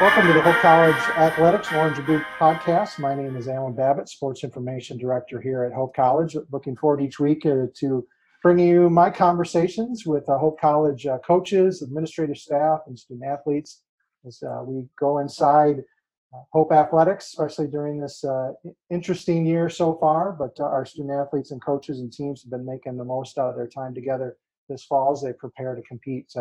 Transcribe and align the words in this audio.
Welcome 0.00 0.28
to 0.28 0.32
the 0.32 0.42
Hope 0.42 0.54
College 0.62 0.94
Athletics 1.16 1.72
Orange 1.72 2.06
Blue 2.06 2.20
podcast. 2.38 3.00
My 3.00 3.16
name 3.16 3.34
is 3.34 3.48
Alan 3.48 3.74
Babbitt, 3.74 4.08
Sports 4.08 4.44
Information 4.44 4.96
Director 4.96 5.40
here 5.40 5.64
at 5.64 5.72
Hope 5.72 5.96
College. 5.96 6.36
Looking 6.52 6.76
forward 6.76 7.02
each 7.02 7.18
week 7.18 7.44
uh, 7.44 7.66
to 7.80 8.06
bringing 8.40 8.68
you 8.68 8.88
my 8.88 9.10
conversations 9.10 10.06
with 10.06 10.28
uh, 10.28 10.38
Hope 10.38 10.60
College 10.60 11.04
uh, 11.04 11.18
coaches, 11.26 11.82
administrative 11.82 12.36
staff, 12.36 12.82
and 12.86 12.96
student 12.96 13.28
athletes 13.28 13.82
as 14.24 14.40
uh, 14.40 14.62
we 14.62 14.84
go 15.00 15.18
inside 15.18 15.82
uh, 16.32 16.42
Hope 16.52 16.70
Athletics, 16.70 17.26
especially 17.26 17.66
during 17.66 18.00
this 18.00 18.22
uh, 18.22 18.52
interesting 18.90 19.44
year 19.44 19.68
so 19.68 19.98
far. 20.00 20.30
But 20.30 20.60
our 20.60 20.86
student 20.86 21.10
athletes 21.10 21.50
and 21.50 21.60
coaches 21.60 21.98
and 21.98 22.12
teams 22.12 22.44
have 22.44 22.52
been 22.52 22.64
making 22.64 22.98
the 22.98 23.04
most 23.04 23.36
out 23.36 23.50
of 23.50 23.56
their 23.56 23.66
time 23.66 23.94
together 23.94 24.36
this 24.68 24.84
fall 24.84 25.10
as 25.10 25.22
they 25.22 25.32
prepare 25.32 25.74
to 25.74 25.82
compete 25.82 26.32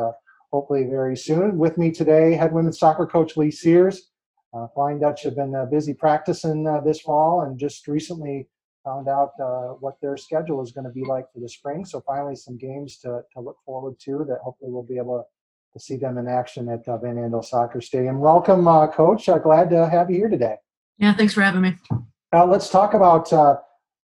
hopefully 0.52 0.84
very 0.84 1.17
soon. 1.17 1.58
With 1.58 1.77
me 1.77 1.91
today, 1.91 2.34
head 2.34 2.53
women's 2.53 2.80
soccer 2.80 3.05
coach 3.05 3.38
Leigh 3.38 3.52
Sears. 3.52 4.09
Uh, 4.53 4.67
Flying 4.73 4.99
Dutch 4.99 5.23
have 5.23 5.35
been 5.35 5.53
uh, 5.53 5.66
busy 5.66 5.94
practicing 5.94 6.67
uh, 6.67 6.80
this 6.81 7.02
fall 7.02 7.41
and 7.41 7.59
just 7.59 7.88
recently 7.88 8.48
found 8.84 9.09
out 9.09 9.31
uh, 9.41 9.73
what 9.80 9.99
their 10.02 10.16
schedule 10.16 10.63
is 10.63 10.72
going 10.72 10.86
to 10.86 10.91
be 10.91 11.03
like 11.03 11.25
for 11.34 11.39
the 11.41 11.49
spring. 11.49 11.84
So 11.84 12.02
finally, 12.08 12.36
some 12.36 12.58
games 12.58 12.98
to, 12.99 13.22
to 13.34 13.41
look 13.41 13.58
forward 13.66 13.99
to 14.05 14.25
that 14.30 14.39
hopefully 14.44 14.72
we'll 14.72 14.84
be 14.84 14.98
able 14.98 15.27
to 15.73 15.80
see 15.80 15.98
them 15.98 16.17
in 16.17 16.27
action 16.27 16.70
at 16.70 16.88
uh, 16.88 16.98
Van 16.98 17.16
Andel 17.16 17.44
Soccer 17.44 17.81
Stadium. 17.81 18.20
Welcome, 18.20 18.67
uh, 18.67 18.88
Coach. 18.88 19.25
glad 19.44 19.70
to 19.72 19.88
have 19.89 20.09
you 20.09 20.17
here 20.17 20.30
today. 20.30 20.55
Yeah, 20.98 21.14
thanks 21.14 21.34
for 21.34 21.41
having 21.41 21.61
me. 21.61 21.75
Now 22.31 22.45
let's 22.45 22.70
talk 22.70 22.94
about 22.94 23.31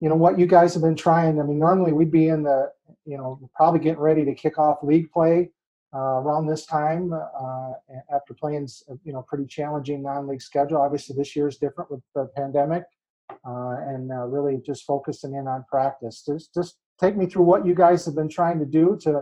you 0.01 0.09
know 0.09 0.15
what 0.15 0.37
you 0.37 0.45
guys 0.45 0.73
have 0.73 0.83
been 0.83 0.97
trying. 0.97 1.39
I 1.39 1.43
mean, 1.43 1.57
normally 1.57 1.93
we'd 1.93 2.11
be 2.11 2.27
in 2.27 2.43
the 2.43 2.69
you 3.05 3.17
know 3.17 3.39
probably 3.55 3.79
getting 3.79 4.01
ready 4.01 4.25
to 4.25 4.35
kick 4.35 4.59
off 4.59 4.83
league 4.83 5.09
play 5.11 5.49
uh, 5.95 6.21
around 6.21 6.47
this 6.47 6.65
time 6.65 7.13
uh, 7.13 7.71
after 8.13 8.33
playing 8.33 8.67
you 9.03 9.13
know 9.13 9.21
pretty 9.27 9.45
challenging 9.45 10.01
non-league 10.03 10.41
schedule. 10.41 10.81
Obviously, 10.81 11.15
this 11.15 11.35
year 11.35 11.47
is 11.47 11.57
different 11.57 11.91
with 11.91 12.01
the 12.15 12.29
pandemic, 12.35 12.83
uh, 13.29 13.75
and 13.87 14.11
uh, 14.11 14.25
really 14.25 14.61
just 14.65 14.85
focusing 14.85 15.35
in 15.35 15.47
on 15.47 15.63
practice. 15.69 16.23
Just 16.25 16.53
just 16.53 16.77
take 16.99 17.15
me 17.15 17.25
through 17.25 17.43
what 17.43 17.65
you 17.65 17.75
guys 17.75 18.05
have 18.05 18.15
been 18.15 18.29
trying 18.29 18.59
to 18.59 18.65
do 18.65 18.97
to 19.01 19.21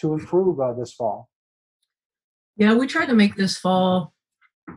to 0.00 0.12
improve 0.12 0.60
uh, 0.60 0.72
this 0.72 0.92
fall. 0.92 1.28
Yeah, 2.56 2.74
we 2.74 2.88
tried 2.88 3.06
to 3.06 3.14
make 3.14 3.36
this 3.36 3.56
fall 3.56 4.12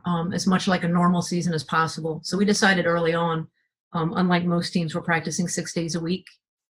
um, 0.05 0.33
as 0.33 0.45
much 0.45 0.67
like 0.67 0.83
a 0.83 0.87
normal 0.87 1.21
season 1.21 1.53
as 1.53 1.63
possible. 1.63 2.21
So 2.23 2.37
we 2.37 2.45
decided 2.45 2.85
early 2.85 3.13
on, 3.13 3.47
um, 3.93 4.13
unlike 4.15 4.45
most 4.45 4.71
teams, 4.71 4.93
we're 4.93 5.01
practicing 5.01 5.47
six 5.47 5.73
days 5.73 5.95
a 5.95 5.99
week 5.99 6.25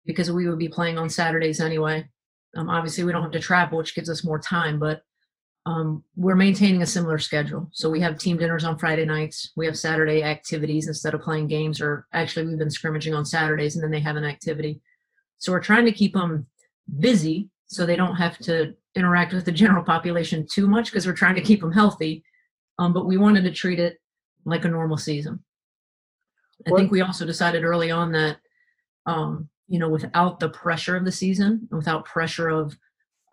because 0.06 0.31
we 0.31 0.48
would 0.48 0.59
be 0.59 0.70
playing 0.70 0.98
on 0.98 1.09
Saturdays 1.09 1.59
anyway. 1.59 2.08
Um, 2.55 2.69
obviously, 2.69 3.03
we 3.03 3.11
don't 3.11 3.23
have 3.23 3.31
to 3.31 3.39
travel, 3.39 3.78
which 3.78 3.95
gives 3.95 4.09
us 4.09 4.23
more 4.23 4.39
time, 4.39 4.80
but 4.80 5.03
um, 5.66 6.03
we're 6.16 6.36
maintaining 6.36 6.81
a 6.81 6.88
similar 6.88 7.19
schedule. 7.19 7.69
So 7.72 7.89
we 7.89 8.00
have 8.00 8.17
team 8.17 8.38
dinners 8.38 8.64
on 8.64 8.78
Friday 8.78 9.05
nights. 9.05 9.52
We 9.55 9.66
have 9.66 9.78
Saturday 9.78 10.23
activities 10.23 10.88
instead 10.88 11.14
of 11.14 11.22
playing 11.22 11.47
games, 11.47 11.80
or 11.81 12.08
actually, 12.14 12.47
we've 12.47 12.58
been 12.58 12.72
scrimmaging 12.72 13.14
on 13.14 13.25
Saturdays 13.25 13.75
and 13.75 13.83
then 13.83 13.92
they 13.92 14.00
have 14.00 14.16
an 14.16 14.23
activity. 14.23 14.81
So 15.38 15.52
we're 15.52 15.61
trying 15.61 15.86
to 15.86 15.92
keep 15.92 16.14
them 16.14 16.47
busy 17.00 17.50
so 17.67 17.86
they 17.86 17.95
don't 17.95 18.16
have 18.16 18.38
to 18.39 18.73
interact 18.95 19.33
with 19.33 19.45
the 19.45 19.52
general 19.52 19.83
population 19.83 20.47
too 20.52 20.67
much 20.67 20.86
because 20.86 21.05
we're 21.05 21.14
trying 21.14 21.36
to 21.36 21.42
keep 21.42 21.61
them 21.61 21.72
healthy. 21.72 22.23
Um, 22.80 22.94
but 22.94 23.05
we 23.05 23.17
wanted 23.17 23.44
to 23.44 23.52
treat 23.52 23.80
it 23.80 24.00
like 24.45 24.66
a 24.66 24.70
normal 24.70 24.97
season. 24.97 25.44
I 26.67 26.72
think 26.75 26.92
we 26.92 27.02
also 27.02 27.25
decided 27.25 27.64
early 27.64 27.92
on 27.92 28.11
that 28.14 28.38
um, 29.05 29.50
you 29.70 29.80
know, 29.80 29.88
without 29.88 30.39
the 30.39 30.50
pressure 30.50 30.98
of 30.98 31.06
the 31.06 31.12
season, 31.12 31.67
without 31.72 32.03
pressure 32.03 32.50
of 32.50 32.75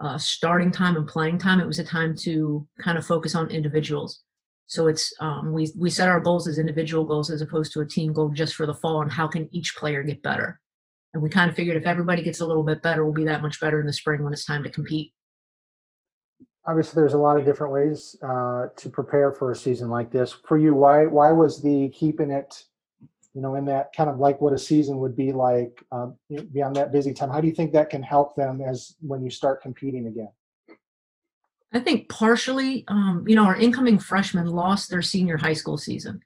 uh, 0.01 0.19
starting 0.19 0.71
time 0.71 0.97
and 0.97 1.09
playing 1.09 1.39
time, 1.39 1.61
it 1.61 1.67
was 1.67 1.79
a 1.79 1.85
time 1.85 2.15
to 2.15 2.67
kind 2.79 2.99
of 2.99 3.07
focus 3.07 3.35
on 3.35 3.49
individuals. 3.49 4.23
So 4.67 4.89
it's 4.89 5.15
um, 5.21 5.53
we 5.53 5.73
we 5.79 5.89
set 5.91 6.09
our 6.09 6.21
goals 6.21 6.47
as 6.47 6.59
individual 6.59 7.05
goals 7.05 7.31
as 7.31 7.41
opposed 7.41 7.73
to 7.73 7.81
a 7.81 7.87
team 7.87 8.13
goal 8.13 8.29
just 8.29 8.55
for 8.55 8.67
the 8.67 8.75
fall 8.75 9.01
and 9.01 9.11
how 9.11 9.27
can 9.27 9.49
each 9.53 9.77
player 9.77 10.03
get 10.03 10.23
better. 10.23 10.61
And 11.15 11.23
we 11.23 11.31
kind 11.31 11.49
of 11.49 11.57
figured 11.57 11.77
if 11.77 11.87
everybody 11.87 12.23
gets 12.23 12.41
a 12.41 12.47
little 12.47 12.65
bit 12.65 12.83
better, 12.83 13.05
we'll 13.05 13.15
be 13.15 13.25
that 13.25 13.43
much 13.43 13.59
better 13.59 13.81
in 13.81 13.87
the 13.87 13.93
spring 13.93 14.23
when 14.23 14.35
it's 14.35 14.45
time 14.45 14.63
to 14.65 14.71
compete. 14.71 15.13
Obviously, 16.67 17.01
there's 17.01 17.15
a 17.15 17.19
lot 17.19 17.39
of 17.39 17.47
different 17.47 17.73
ways 17.73 18.17
uh, 18.23 18.67
to 18.77 18.91
prepare 18.91 19.33
for 19.33 19.53
a 19.53 19.57
season 19.57 19.89
like 19.89 20.11
this. 20.11 20.33
For 20.33 20.59
you, 20.59 20.75
why 20.75 21.07
why 21.07 21.33
was 21.33 21.63
the 21.63 21.89
keeping 21.91 22.31
it 22.31 22.63
you 23.37 23.43
know, 23.43 23.55
in 23.55 23.67
that 23.67 23.93
kind 23.95 24.09
of 24.09 24.19
like 24.19 24.41
what 24.41 24.55
a 24.55 24.59
season 24.59 24.97
would 24.97 25.15
be 25.15 25.31
like 25.31 25.85
um, 25.93 26.17
beyond 26.55 26.75
that 26.75 26.91
busy 26.91 27.13
time. 27.13 27.29
How 27.29 27.39
do 27.39 27.47
you 27.47 27.53
think 27.55 27.71
that 27.75 27.91
can 27.91 28.03
help 28.03 28.35
them 28.35 28.63
as 28.63 28.97
when 29.03 29.23
you 29.23 29.29
start 29.29 29.61
competing 29.61 30.07
again? 30.07 30.31
I 31.75 31.81
think 31.81 32.09
partially, 32.09 32.87
um, 32.89 33.27
you 33.29 33.37
know, 33.37 33.45
our 33.45 33.57
incoming 33.57 33.99
freshmen 33.99 34.47
lost 34.47 34.89
their 34.89 35.03
senior 35.03 35.37
high 35.37 35.53
school 35.53 35.77
season. 35.77 36.23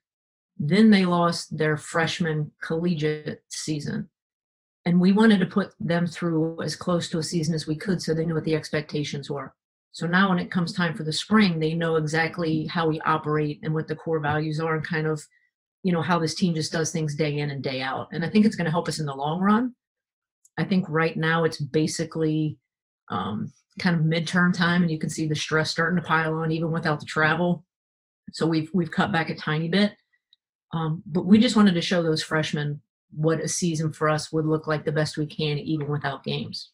Then 0.56 0.90
they 0.90 1.04
lost 1.04 1.58
their 1.58 1.76
freshman 1.76 2.52
collegiate 2.62 3.42
season. 3.48 4.08
And 4.84 5.00
we 5.00 5.10
wanted 5.10 5.40
to 5.40 5.46
put 5.46 5.74
them 5.80 6.06
through 6.06 6.62
as 6.62 6.76
close 6.76 7.08
to 7.10 7.18
a 7.18 7.24
season 7.24 7.56
as 7.56 7.66
we 7.66 7.74
could 7.74 8.00
so 8.00 8.14
they 8.14 8.24
knew 8.24 8.34
what 8.34 8.44
the 8.44 8.54
expectations 8.54 9.28
were. 9.28 9.52
So 9.90 10.06
now 10.06 10.28
when 10.28 10.38
it 10.38 10.52
comes 10.52 10.72
time 10.72 10.94
for 10.94 11.02
the 11.02 11.12
spring, 11.12 11.58
they 11.58 11.74
know 11.74 11.96
exactly 11.96 12.66
how 12.66 12.86
we 12.86 13.00
operate 13.00 13.58
and 13.64 13.74
what 13.74 13.88
the 13.88 13.96
core 13.96 14.20
values 14.20 14.60
are 14.60 14.76
and 14.76 14.86
kind 14.86 15.08
of 15.08 15.20
you 15.82 15.92
know 15.92 16.02
how 16.02 16.18
this 16.18 16.34
team 16.34 16.54
just 16.54 16.72
does 16.72 16.90
things 16.90 17.14
day 17.14 17.38
in 17.38 17.50
and 17.50 17.62
day 17.62 17.80
out 17.80 18.08
and 18.12 18.24
i 18.24 18.28
think 18.28 18.44
it's 18.44 18.56
going 18.56 18.66
to 18.66 18.70
help 18.70 18.88
us 18.88 19.00
in 19.00 19.06
the 19.06 19.14
long 19.14 19.40
run. 19.40 19.74
I 20.60 20.64
think 20.64 20.84
right 20.88 21.16
now 21.16 21.44
it's 21.44 21.58
basically 21.58 22.58
um, 23.08 23.50
kind 23.78 23.96
of 23.96 24.02
midterm 24.02 24.52
time 24.52 24.82
and 24.82 24.90
you 24.90 24.98
can 24.98 25.08
see 25.08 25.26
the 25.26 25.34
stress 25.34 25.70
starting 25.70 25.96
to 25.96 26.06
pile 26.06 26.34
on 26.34 26.52
even 26.52 26.70
without 26.70 27.00
the 27.00 27.06
travel. 27.06 27.64
So 28.32 28.46
we've 28.46 28.70
we've 28.74 28.90
cut 28.90 29.10
back 29.10 29.30
a 29.30 29.34
tiny 29.34 29.68
bit. 29.68 29.92
Um, 30.72 31.02
but 31.06 31.24
we 31.24 31.38
just 31.38 31.56
wanted 31.56 31.74
to 31.74 31.80
show 31.80 32.02
those 32.02 32.22
freshmen 32.22 32.82
what 33.10 33.40
a 33.40 33.48
season 33.48 33.90
for 33.92 34.08
us 34.08 34.30
would 34.30 34.46
look 34.46 34.66
like 34.66 34.84
the 34.84 34.92
best 34.92 35.16
we 35.16 35.26
can 35.26 35.58
even 35.58 35.88
without 35.88 36.22
games. 36.22 36.70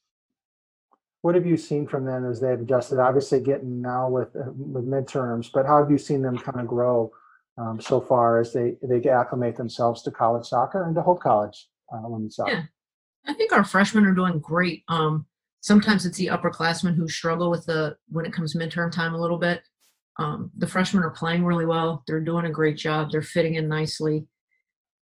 What 1.23 1.35
have 1.35 1.47
you 1.47 1.57
seen 1.57 1.87
from 1.87 2.05
them 2.05 2.29
as 2.29 2.41
they've 2.41 2.61
adjusted? 2.61 2.99
Obviously 2.99 3.41
getting 3.41 3.81
now 3.81 4.09
with 4.09 4.35
with 4.35 4.87
midterms 4.87 5.51
but 5.53 5.65
how 5.65 5.79
have 5.79 5.91
you 5.93 5.99
seen 5.99 6.23
them 6.23 6.37
kind 6.37 6.61
of 6.61 6.67
grow 6.67 7.13
um, 7.59 7.81
so 7.81 8.01
far 8.01 8.39
as 8.39 8.53
they 8.53 8.77
they 8.83 9.09
acclimate 9.09 9.57
themselves 9.57 10.03
to 10.03 10.11
college 10.11 10.47
soccer 10.47 10.85
and 10.85 10.95
to 10.95 11.03
Hope 11.03 11.21
College 11.21 11.69
uh, 11.93 12.03
women's 12.05 12.37
soccer. 12.37 12.53
Yeah, 12.53 12.63
I 13.27 13.35
think 13.35 13.53
our 13.53 13.65
freshmen 13.65 14.05
are 14.05 14.15
doing 14.15 14.39
great. 14.39 14.85
Um, 14.89 15.27
sometimes 15.61 16.05
it's 16.05 16.19
the 16.19 16.29
upperclassmen 16.29 16.95
who 16.95 17.09
struggle 17.09 17.51
with 17.51 17.67
the 17.67 17.97
when 18.09 18.27
it 18.27 18.33
comes 18.33 18.55
midterm 18.55 18.93
time 18.93 19.15
a 19.15 19.21
little 19.21 19.39
bit. 19.39 19.63
Um, 20.19 20.51
the 20.57 20.67
freshmen 20.67 21.03
are 21.03 21.11
playing 21.11 21.45
really 21.45 21.67
well. 21.67 22.03
They're 22.07 22.21
doing 22.21 22.47
a 22.47 22.51
great 22.51 22.77
job. 22.77 23.11
They're 23.11 23.23
fitting 23.23 23.55
in 23.55 23.69
nicely. 23.69 24.27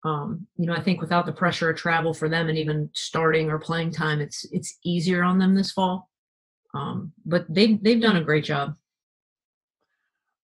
Um, 0.04 0.46
you 0.56 0.66
know, 0.66 0.72
I 0.72 0.80
think 0.80 1.00
without 1.00 1.26
the 1.26 1.32
pressure 1.32 1.70
of 1.70 1.76
travel 1.76 2.14
for 2.14 2.28
them 2.28 2.48
and 2.48 2.56
even 2.56 2.90
starting 2.94 3.50
or 3.50 3.58
playing 3.58 3.92
time, 3.92 4.20
it's 4.20 4.44
it's 4.50 4.78
easier 4.84 5.22
on 5.22 5.38
them 5.38 5.54
this 5.54 5.72
fall. 5.72 6.10
Um, 6.74 7.12
but 7.24 7.46
they've 7.48 7.80
they've 7.82 8.00
done 8.00 8.16
a 8.16 8.24
great 8.24 8.44
job 8.44 8.74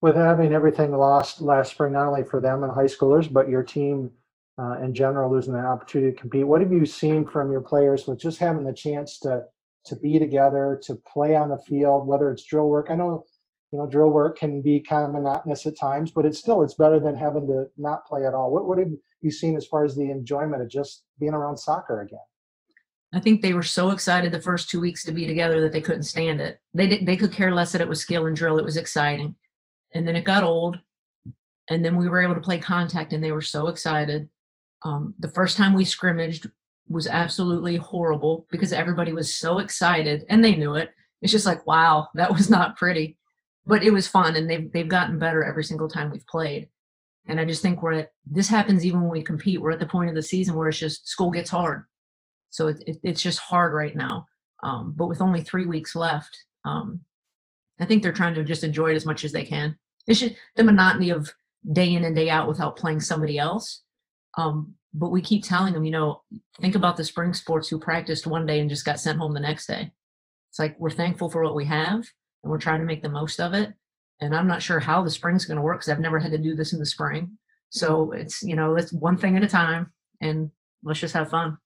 with 0.06 0.14
having 0.14 0.52
everything 0.52 0.92
lost 0.96 1.40
last 1.40 1.72
spring, 1.72 1.92
not 1.92 2.06
only 2.06 2.22
for 2.22 2.40
them 2.40 2.62
and 2.62 2.72
high 2.72 2.84
schoolers, 2.84 3.30
but 3.30 3.48
your 3.48 3.64
team 3.64 4.08
uh, 4.56 4.78
in 4.80 4.94
general 4.94 5.28
losing 5.32 5.52
the 5.52 5.58
opportunity 5.58 6.12
to 6.12 6.20
compete. 6.20 6.46
What 6.46 6.60
have 6.60 6.72
you 6.72 6.86
seen 6.86 7.26
from 7.26 7.50
your 7.50 7.60
players 7.60 8.06
with 8.06 8.20
just 8.20 8.38
having 8.38 8.64
the 8.64 8.72
chance 8.72 9.18
to 9.20 9.42
to 9.86 9.96
be 9.96 10.18
together, 10.20 10.80
to 10.84 10.94
play 11.12 11.34
on 11.34 11.48
the 11.48 11.58
field, 11.58 12.06
whether 12.06 12.30
it's 12.30 12.44
drill 12.44 12.68
work? 12.68 12.86
I 12.88 12.94
know 12.94 13.24
you 13.72 13.80
know 13.80 13.86
drill 13.88 14.10
work 14.10 14.38
can 14.38 14.62
be 14.62 14.78
kind 14.78 15.04
of 15.04 15.10
monotonous 15.10 15.66
at 15.66 15.76
times, 15.76 16.12
but 16.12 16.24
it's 16.24 16.38
still 16.38 16.62
it's 16.62 16.74
better 16.74 17.00
than 17.00 17.16
having 17.16 17.48
to 17.48 17.66
not 17.76 18.06
play 18.06 18.24
at 18.24 18.32
all. 18.32 18.52
What 18.52 18.68
what 18.68 18.78
have 18.78 18.92
you 19.22 19.32
seen 19.32 19.56
as 19.56 19.66
far 19.66 19.84
as 19.84 19.96
the 19.96 20.08
enjoyment 20.08 20.62
of 20.62 20.68
just 20.68 21.02
being 21.18 21.34
around 21.34 21.56
soccer 21.56 22.02
again? 22.02 22.20
I 23.12 23.18
think 23.18 23.42
they 23.42 23.54
were 23.54 23.64
so 23.64 23.90
excited 23.90 24.30
the 24.30 24.40
first 24.40 24.70
two 24.70 24.80
weeks 24.80 25.02
to 25.04 25.12
be 25.12 25.26
together 25.26 25.60
that 25.62 25.72
they 25.72 25.80
couldn't 25.80 26.04
stand 26.04 26.40
it. 26.40 26.60
They 26.74 26.86
did, 26.86 27.06
they 27.06 27.16
could 27.16 27.32
care 27.32 27.52
less 27.52 27.72
that 27.72 27.80
it 27.80 27.88
was 27.88 28.00
skill 28.00 28.26
and 28.26 28.36
drill. 28.36 28.58
It 28.58 28.64
was 28.64 28.76
exciting 28.76 29.34
and 29.94 30.06
then 30.06 30.16
it 30.16 30.24
got 30.24 30.44
old 30.44 30.78
and 31.68 31.84
then 31.84 31.96
we 31.96 32.08
were 32.08 32.22
able 32.22 32.34
to 32.34 32.40
play 32.40 32.58
contact 32.58 33.12
and 33.12 33.22
they 33.22 33.32
were 33.32 33.42
so 33.42 33.68
excited. 33.68 34.28
Um, 34.84 35.14
the 35.18 35.30
first 35.30 35.56
time 35.56 35.74
we 35.74 35.84
scrimmaged 35.84 36.48
was 36.88 37.08
absolutely 37.08 37.76
horrible 37.76 38.46
because 38.50 38.72
everybody 38.72 39.12
was 39.12 39.34
so 39.34 39.58
excited 39.58 40.24
and 40.28 40.44
they 40.44 40.54
knew 40.54 40.76
it. 40.76 40.90
It's 41.22 41.32
just 41.32 41.46
like 41.46 41.66
wow 41.66 42.08
that 42.14 42.32
was 42.32 42.48
not 42.48 42.76
pretty. 42.76 43.16
But 43.68 43.82
it 43.82 43.90
was 43.90 44.06
fun 44.06 44.36
and 44.36 44.48
they've, 44.48 44.70
they've 44.70 44.88
gotten 44.88 45.18
better 45.18 45.42
every 45.42 45.64
single 45.64 45.88
time 45.88 46.10
we've 46.10 46.26
played. 46.26 46.68
And 47.28 47.40
i 47.40 47.44
just 47.44 47.60
think 47.60 47.82
we're 47.82 47.94
at 47.94 48.12
this 48.24 48.48
happens 48.48 48.86
even 48.86 49.00
when 49.00 49.10
we 49.10 49.20
compete 49.20 49.60
we're 49.60 49.72
at 49.72 49.80
the 49.80 49.86
point 49.86 50.08
of 50.08 50.14
the 50.14 50.22
season 50.22 50.54
where 50.54 50.68
it's 50.68 50.78
just 50.78 51.08
school 51.08 51.30
gets 51.30 51.50
hard. 51.50 51.84
So 52.50 52.68
it, 52.68 52.82
it, 52.86 52.98
it's 53.02 53.22
just 53.22 53.40
hard 53.40 53.74
right 53.74 53.96
now. 53.96 54.26
Um, 54.62 54.94
but 54.96 55.08
with 55.08 55.20
only 55.20 55.42
three 55.42 55.66
weeks 55.66 55.96
left 55.96 56.44
um, 56.64 57.00
i 57.80 57.84
think 57.84 58.02
they're 58.02 58.12
trying 58.12 58.34
to 58.34 58.44
just 58.44 58.64
enjoy 58.64 58.90
it 58.90 58.96
as 58.96 59.06
much 59.06 59.24
as 59.24 59.32
they 59.32 59.44
can 59.44 59.76
it's 60.06 60.20
just 60.20 60.34
the 60.54 60.64
monotony 60.64 61.10
of 61.10 61.32
day 61.72 61.94
in 61.94 62.04
and 62.04 62.14
day 62.14 62.30
out 62.30 62.48
without 62.48 62.76
playing 62.76 63.00
somebody 63.00 63.38
else. 63.38 63.82
Um, 64.38 64.74
but 64.94 65.10
we 65.10 65.20
keep 65.20 65.44
telling 65.44 65.74
them, 65.74 65.84
you 65.84 65.90
know, 65.90 66.22
think 66.60 66.74
about 66.74 66.96
the 66.96 67.04
spring 67.04 67.34
sports 67.34 67.68
who 67.68 67.78
practiced 67.78 68.26
one 68.26 68.46
day 68.46 68.60
and 68.60 68.70
just 68.70 68.84
got 68.84 69.00
sent 69.00 69.18
home 69.18 69.34
the 69.34 69.40
next 69.40 69.66
day. 69.66 69.90
It's 70.50 70.58
like 70.58 70.78
we're 70.78 70.90
thankful 70.90 71.30
for 71.30 71.42
what 71.42 71.54
we 71.54 71.64
have 71.66 72.04
and 72.42 72.50
we're 72.50 72.58
trying 72.58 72.80
to 72.80 72.86
make 72.86 73.02
the 73.02 73.08
most 73.08 73.40
of 73.40 73.52
it. 73.52 73.74
and 74.20 74.34
I'm 74.34 74.46
not 74.46 74.62
sure 74.62 74.80
how 74.80 75.02
the 75.02 75.10
spring's 75.10 75.44
going 75.44 75.56
to 75.56 75.62
work 75.62 75.80
because 75.80 75.90
I've 75.90 76.00
never 76.00 76.18
had 76.18 76.32
to 76.32 76.38
do 76.38 76.54
this 76.54 76.72
in 76.72 76.78
the 76.78 76.86
spring. 76.86 77.36
So 77.68 78.12
it's 78.12 78.42
you 78.42 78.54
know 78.56 78.76
it's 78.76 78.92
one 78.92 79.18
thing 79.18 79.36
at 79.36 79.42
a 79.42 79.48
time, 79.48 79.92
and 80.20 80.50
let's 80.84 81.00
just 81.00 81.14
have 81.14 81.30
fun. 81.30 81.58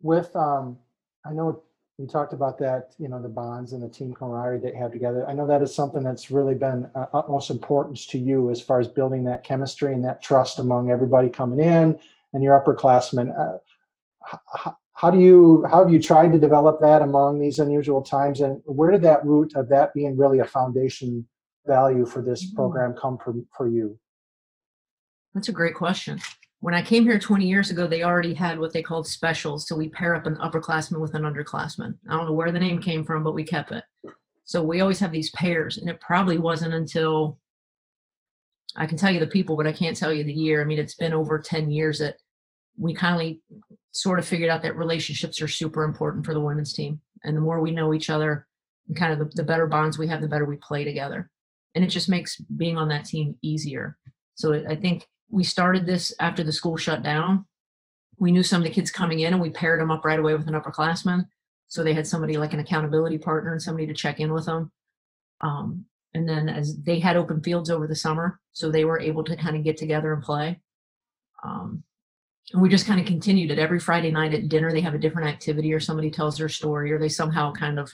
With 0.00 0.34
um, 0.34 0.78
I 1.24 1.32
know 1.32 1.62
you 1.98 2.06
talked 2.06 2.32
about 2.32 2.58
that, 2.58 2.94
you 2.98 3.08
know, 3.08 3.22
the 3.22 3.28
bonds 3.28 3.72
and 3.72 3.82
the 3.82 3.88
team 3.88 4.12
camaraderie 4.12 4.58
that 4.60 4.74
you 4.74 4.80
have 4.80 4.90
together. 4.90 5.28
I 5.28 5.32
know 5.32 5.46
that 5.46 5.62
is 5.62 5.74
something 5.74 6.02
that's 6.02 6.30
really 6.30 6.54
been 6.54 6.90
uh, 6.94 7.06
utmost 7.14 7.50
importance 7.50 8.06
to 8.06 8.18
you 8.18 8.50
as 8.50 8.60
far 8.60 8.80
as 8.80 8.88
building 8.88 9.24
that 9.24 9.44
chemistry 9.44 9.92
and 9.92 10.04
that 10.04 10.20
trust 10.20 10.58
among 10.58 10.90
everybody 10.90 11.28
coming 11.28 11.60
in 11.60 11.98
and 12.32 12.42
your 12.42 12.60
upperclassmen. 12.60 13.32
Uh, 13.38 13.58
how, 14.52 14.76
how 14.94 15.10
do 15.10 15.20
you 15.20 15.64
how 15.70 15.84
have 15.84 15.92
you 15.92 16.00
tried 16.00 16.32
to 16.32 16.38
develop 16.38 16.80
that 16.80 17.02
among 17.02 17.38
these 17.38 17.58
unusual 17.58 18.02
times, 18.02 18.40
and 18.40 18.60
where 18.64 18.90
did 18.90 19.02
that 19.02 19.24
root 19.24 19.54
of 19.54 19.68
that 19.68 19.92
being 19.92 20.16
really 20.16 20.38
a 20.38 20.44
foundation 20.44 21.26
value 21.66 22.06
for 22.06 22.22
this 22.22 22.44
mm-hmm. 22.44 22.56
program 22.56 22.94
come 22.94 23.18
from 23.18 23.46
for 23.56 23.68
you? 23.68 23.98
That's 25.34 25.48
a 25.48 25.52
great 25.52 25.74
question. 25.74 26.20
When 26.64 26.72
I 26.72 26.80
came 26.80 27.02
here 27.04 27.18
20 27.18 27.46
years 27.46 27.70
ago, 27.70 27.86
they 27.86 28.04
already 28.04 28.32
had 28.32 28.58
what 28.58 28.72
they 28.72 28.82
called 28.82 29.06
specials. 29.06 29.68
So 29.68 29.76
we 29.76 29.90
pair 29.90 30.14
up 30.14 30.24
an 30.24 30.36
upperclassman 30.36 30.98
with 30.98 31.12
an 31.12 31.24
underclassman. 31.24 31.94
I 32.08 32.16
don't 32.16 32.24
know 32.24 32.32
where 32.32 32.52
the 32.52 32.58
name 32.58 32.80
came 32.80 33.04
from, 33.04 33.22
but 33.22 33.34
we 33.34 33.44
kept 33.44 33.70
it. 33.70 33.84
So 34.46 34.62
we 34.62 34.80
always 34.80 34.98
have 35.00 35.12
these 35.12 35.28
pairs. 35.32 35.76
And 35.76 35.90
it 35.90 36.00
probably 36.00 36.38
wasn't 36.38 36.72
until 36.72 37.38
I 38.76 38.86
can 38.86 38.96
tell 38.96 39.10
you 39.10 39.20
the 39.20 39.26
people, 39.26 39.58
but 39.58 39.66
I 39.66 39.72
can't 39.72 39.94
tell 39.94 40.10
you 40.10 40.24
the 40.24 40.32
year. 40.32 40.62
I 40.62 40.64
mean, 40.64 40.78
it's 40.78 40.94
been 40.94 41.12
over 41.12 41.38
10 41.38 41.70
years 41.70 41.98
that 41.98 42.16
we 42.78 42.94
kindly 42.94 43.42
sort 43.92 44.18
of 44.18 44.24
figured 44.24 44.48
out 44.48 44.62
that 44.62 44.78
relationships 44.78 45.42
are 45.42 45.48
super 45.48 45.84
important 45.84 46.24
for 46.24 46.32
the 46.32 46.40
women's 46.40 46.72
team. 46.72 46.98
And 47.24 47.36
the 47.36 47.42
more 47.42 47.60
we 47.60 47.72
know 47.72 47.92
each 47.92 48.08
other 48.08 48.46
and 48.88 48.96
kind 48.96 49.12
of 49.12 49.18
the, 49.18 49.26
the 49.34 49.44
better 49.44 49.66
bonds 49.66 49.98
we 49.98 50.08
have, 50.08 50.22
the 50.22 50.28
better 50.28 50.46
we 50.46 50.56
play 50.56 50.82
together. 50.82 51.30
And 51.74 51.84
it 51.84 51.88
just 51.88 52.08
makes 52.08 52.38
being 52.38 52.78
on 52.78 52.88
that 52.88 53.04
team 53.04 53.36
easier. 53.42 53.98
So 54.34 54.54
I 54.66 54.76
think 54.76 55.06
we 55.30 55.44
started 55.44 55.86
this 55.86 56.14
after 56.20 56.44
the 56.44 56.52
school 56.52 56.76
shut 56.76 57.02
down. 57.02 57.46
We 58.18 58.32
knew 58.32 58.42
some 58.42 58.62
of 58.62 58.64
the 58.64 58.74
kids 58.74 58.90
coming 58.90 59.20
in 59.20 59.32
and 59.32 59.42
we 59.42 59.50
paired 59.50 59.80
them 59.80 59.90
up 59.90 60.04
right 60.04 60.18
away 60.18 60.34
with 60.34 60.46
an 60.46 60.54
upperclassman. 60.54 61.26
So 61.68 61.82
they 61.82 61.94
had 61.94 62.06
somebody 62.06 62.36
like 62.36 62.52
an 62.52 62.60
accountability 62.60 63.18
partner 63.18 63.52
and 63.52 63.62
somebody 63.62 63.86
to 63.86 63.94
check 63.94 64.20
in 64.20 64.32
with 64.32 64.46
them. 64.46 64.70
Um, 65.40 65.86
and 66.14 66.28
then 66.28 66.48
as 66.48 66.76
they 66.82 67.00
had 67.00 67.16
open 67.16 67.42
fields 67.42 67.70
over 67.70 67.86
the 67.86 67.96
summer, 67.96 68.38
so 68.52 68.70
they 68.70 68.84
were 68.84 69.00
able 69.00 69.24
to 69.24 69.36
kind 69.36 69.56
of 69.56 69.64
get 69.64 69.76
together 69.76 70.12
and 70.12 70.22
play. 70.22 70.60
Um, 71.42 71.82
and 72.52 72.62
we 72.62 72.68
just 72.68 72.86
kind 72.86 73.00
of 73.00 73.06
continued 73.06 73.50
it 73.50 73.58
every 73.58 73.80
Friday 73.80 74.12
night 74.12 74.34
at 74.34 74.48
dinner. 74.48 74.70
They 74.70 74.80
have 74.82 74.94
a 74.94 74.98
different 74.98 75.28
activity, 75.28 75.72
or 75.72 75.80
somebody 75.80 76.10
tells 76.10 76.38
their 76.38 76.48
story, 76.48 76.92
or 76.92 76.98
they 76.98 77.08
somehow 77.08 77.52
kind 77.52 77.80
of 77.80 77.92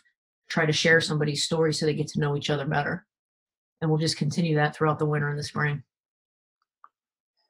try 0.50 0.67
to 0.67 0.73
share 0.73 1.00
somebody's 1.00 1.44
story 1.44 1.73
so 1.73 1.87
they 1.87 1.94
get 1.94 2.09
to 2.09 2.21
know 2.21 2.37
each 2.37 2.50
other 2.50 2.67
better. 2.67 3.06
And 3.81 3.88
we'll 3.88 3.99
just 3.99 4.19
continue 4.19 4.56
that 4.56 4.76
throughout 4.76 4.99
the 4.99 5.06
winter 5.06 5.31
and 5.31 5.38
the 5.38 5.43
spring 5.43 5.83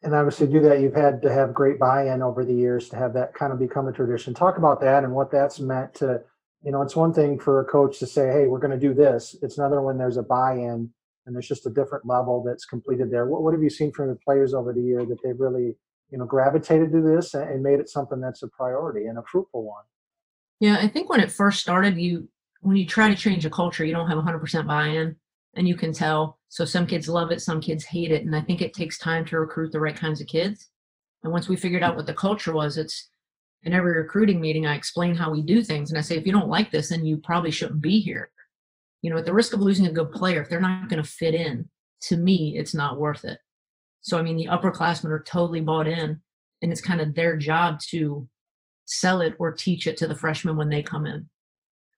and 0.02 0.14
obviously 0.14 0.47
do 0.47 0.61
that. 0.61 0.81
You've 0.81 0.94
had 0.94 1.20
to 1.23 1.32
have 1.32 1.52
great 1.52 1.79
buy-in 1.79 2.23
over 2.23 2.44
the 2.44 2.55
years 2.55 2.88
to 2.88 2.97
have 2.97 3.12
that 3.14 3.35
kind 3.35 3.52
of 3.52 3.58
become 3.58 3.87
a 3.88 3.93
tradition. 3.93 4.32
Talk 4.32 4.56
about 4.56 4.81
that 4.81 5.05
and 5.05 5.12
what 5.12 5.31
that's 5.31 5.61
meant 5.61 5.94
to 5.97 6.23
you 6.62 6.73
know 6.73 6.82
it's 6.82 6.97
one 6.97 7.12
thing 7.12 7.38
for 7.38 7.61
a 7.61 7.64
coach 7.64 7.99
to 7.99 8.06
say 8.06 8.31
hey 8.32 8.47
we're 8.47 8.58
going 8.58 8.79
to 8.79 8.88
do 8.88 8.94
this. 8.94 9.37
It's 9.43 9.58
another 9.58 9.81
when 9.82 9.99
there's 9.99 10.17
a 10.17 10.23
buy-in 10.23 10.91
and 11.26 11.35
there's 11.35 11.49
just 11.49 11.67
a 11.67 11.70
different 11.70 12.06
level 12.06 12.43
that's 12.43 12.64
completed 12.64 13.11
there. 13.11 13.26
What, 13.26 13.43
what 13.43 13.55
have 13.55 13.62
you 13.62 13.70
seen 13.70 13.93
from 13.93 14.08
the 14.08 14.17
players 14.17 14.55
over 14.55 14.73
the 14.73 14.82
year 14.82 15.05
that 15.05 15.19
they've 15.23 15.38
really 15.38 15.76
you 16.11 16.19
know 16.19 16.25
gravitated 16.25 16.93
to 16.93 17.00
this 17.00 17.35
and 17.35 17.62
made 17.62 17.81
it 17.81 17.88
something 17.88 18.20
that's 18.20 18.43
a 18.43 18.49
priority 18.49 19.06
and 19.06 19.19
a 19.19 19.23
fruitful 19.23 19.64
one? 19.64 19.85
Yeah 20.61 20.79
i 20.81 20.88
think 20.88 21.08
when 21.08 21.20
it 21.20 21.31
first 21.31 21.61
started 21.61 21.97
you 21.99 22.29
when 22.62 22.76
you 22.76 22.87
try 22.87 23.08
to 23.08 23.17
change 23.17 23.47
a 23.47 23.50
culture 23.50 23.85
you 23.85 23.94
don't 23.94 24.08
have 24.08 24.19
100% 24.19 24.67
buy-in 24.67 25.17
and 25.55 25.67
you 25.67 25.76
can 25.76 25.93
tell. 25.93 26.38
So 26.49 26.64
some 26.64 26.87
kids 26.87 27.08
love 27.08 27.31
it, 27.31 27.41
some 27.41 27.61
kids 27.61 27.85
hate 27.85 28.11
it. 28.11 28.25
And 28.25 28.35
I 28.35 28.41
think 28.41 28.61
it 28.61 28.75
takes 28.75 28.99
time 28.99 29.25
to 29.26 29.38
recruit 29.38 29.73
the 29.73 29.81
right 29.81 29.97
kinds 29.97 30.20
of 30.20 30.26
kids. 30.26 30.70
And 31.23 31.32
once 31.32 31.49
we 31.49 31.56
figured 31.56 31.82
out 31.82 31.97
what 31.97 32.06
the 32.06 32.14
culture 32.14 32.52
was, 32.52 32.79
it's 32.79 33.11
in 33.62 33.73
every 33.75 33.97
recruiting 33.97 34.41
meeting, 34.41 34.67
I 34.67 34.75
explain 34.75 35.14
how 35.14 35.31
we 35.31 35.43
do 35.43 35.62
things. 35.62 35.91
And 35.91 35.99
I 35.99 36.02
say, 36.02 36.17
if 36.17 36.26
you 36.26 36.32
don't 36.32 36.49
like 36.49 36.70
this, 36.70 36.88
then 36.88 37.05
you 37.05 37.19
probably 37.19 37.50
shouldn't 37.50 37.82
be 37.82 38.00
here. 38.00 38.31
You 39.02 39.11
know, 39.11 39.19
at 39.19 39.26
the 39.26 39.35
risk 39.35 39.52
of 39.52 39.61
losing 39.61 39.87
a 39.87 39.93
good 39.93 40.12
player, 40.12 40.43
if 40.43 40.49
they're 40.49 40.61
not 40.61 40.88
going 40.88 41.02
to 41.02 41.08
fit 41.08 41.35
in, 41.35 41.69
to 42.02 42.17
me, 42.17 42.56
it's 42.56 42.75
not 42.75 42.99
worth 42.99 43.25
it. 43.25 43.38
So, 44.02 44.19
I 44.19 44.23
mean, 44.23 44.37
the 44.37 44.47
upperclassmen 44.47 45.11
are 45.11 45.23
totally 45.23 45.61
bought 45.61 45.87
in, 45.87 46.20
and 46.62 46.73
it's 46.73 46.81
kind 46.81 47.00
of 47.00 47.14
their 47.14 47.37
job 47.37 47.81
to 47.91 48.26
sell 48.87 49.20
it 49.20 49.35
or 49.38 49.52
teach 49.52 49.87
it 49.87 49.97
to 49.99 50.06
the 50.06 50.14
freshmen 50.14 50.56
when 50.56 50.70
they 50.70 50.82
come 50.82 51.06
in. 51.06 51.29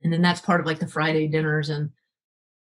And 0.03 0.13
then 0.13 0.23
that's 0.23 0.41
part 0.41 0.61
of 0.61 0.67
like 0.67 0.81
the 0.81 0.87
Friday 0.87 1.29
dinners 1.29 1.69
and 1.69 1.91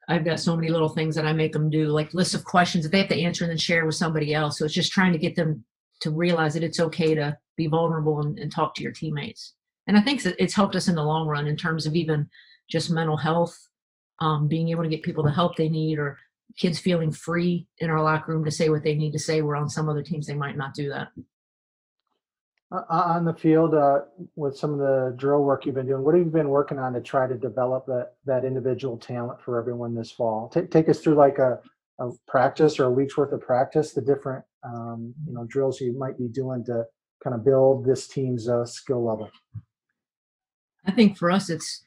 I've 0.08 0.24
got 0.24 0.40
so 0.40 0.56
many 0.56 0.68
little 0.68 0.88
things 0.88 1.14
that 1.14 1.26
I 1.26 1.32
make 1.32 1.52
them 1.52 1.70
do, 1.70 1.86
like 1.86 2.12
lists 2.12 2.34
of 2.34 2.44
questions 2.44 2.84
that 2.84 2.90
they 2.90 2.98
have 2.98 3.08
to 3.08 3.20
answer 3.20 3.44
and 3.44 3.50
then 3.50 3.58
share 3.58 3.86
with 3.86 3.94
somebody 3.94 4.34
else. 4.34 4.58
So 4.58 4.64
it's 4.64 4.74
just 4.74 4.92
trying 4.92 5.12
to 5.12 5.18
get 5.18 5.36
them 5.36 5.64
to 6.00 6.10
realize 6.10 6.54
that 6.54 6.64
it's 6.64 6.80
okay 6.80 7.14
to 7.14 7.38
be 7.56 7.68
vulnerable 7.68 8.20
and, 8.20 8.38
and 8.38 8.50
talk 8.50 8.74
to 8.74 8.82
your 8.82 8.92
teammates. 8.92 9.54
And 9.86 9.96
I 9.96 10.00
think 10.00 10.24
it's 10.24 10.54
helped 10.54 10.76
us 10.76 10.88
in 10.88 10.94
the 10.94 11.04
long 11.04 11.28
run 11.28 11.46
in 11.46 11.56
terms 11.56 11.86
of 11.86 11.94
even 11.94 12.28
just 12.68 12.90
mental 12.90 13.16
health, 13.16 13.56
um, 14.20 14.48
being 14.48 14.68
able 14.70 14.82
to 14.82 14.88
get 14.88 15.02
people 15.02 15.24
the 15.24 15.30
help 15.30 15.56
they 15.56 15.68
need, 15.68 15.98
or 15.98 16.18
kids 16.58 16.78
feeling 16.78 17.12
free 17.12 17.66
in 17.78 17.90
our 17.90 18.02
locker 18.02 18.32
room 18.32 18.44
to 18.44 18.50
say 18.50 18.68
what 18.68 18.82
they 18.82 18.94
need 18.94 19.12
to 19.12 19.18
say. 19.18 19.42
Where 19.42 19.56
on 19.56 19.68
some 19.68 19.88
other 19.88 20.02
teams 20.02 20.26
they 20.26 20.34
might 20.34 20.56
not 20.56 20.74
do 20.74 20.88
that. 20.90 21.08
Uh, 22.72 22.84
on 22.88 23.26
the 23.26 23.34
field 23.34 23.74
uh, 23.74 24.00
with 24.34 24.56
some 24.56 24.72
of 24.72 24.78
the 24.78 25.14
drill 25.18 25.42
work 25.42 25.66
you've 25.66 25.74
been 25.74 25.86
doing 25.86 26.02
what 26.02 26.14
have 26.14 26.24
you 26.24 26.30
been 26.30 26.48
working 26.48 26.78
on 26.78 26.94
to 26.94 27.02
try 27.02 27.26
to 27.26 27.34
develop 27.34 27.84
that 27.84 28.14
that 28.24 28.46
individual 28.46 28.96
talent 28.96 29.38
for 29.42 29.58
everyone 29.58 29.94
this 29.94 30.10
fall? 30.10 30.48
Take, 30.48 30.70
take 30.70 30.88
us 30.88 31.00
through 31.00 31.16
like 31.16 31.36
a, 31.38 31.60
a 31.98 32.08
practice 32.26 32.80
or 32.80 32.84
a 32.84 32.90
week's 32.90 33.14
worth 33.14 33.32
of 33.32 33.42
practice 33.42 33.92
the 33.92 34.00
different 34.00 34.42
um, 34.64 35.12
you 35.26 35.34
know 35.34 35.44
drills 35.44 35.82
you 35.82 35.92
might 35.98 36.16
be 36.16 36.28
doing 36.28 36.64
to 36.64 36.84
kind 37.22 37.34
of 37.36 37.44
build 37.44 37.84
this 37.84 38.08
team's 38.08 38.48
uh, 38.48 38.64
skill 38.64 39.04
level. 39.04 39.28
I 40.86 40.92
think 40.92 41.18
for 41.18 41.30
us 41.30 41.50
it's 41.50 41.84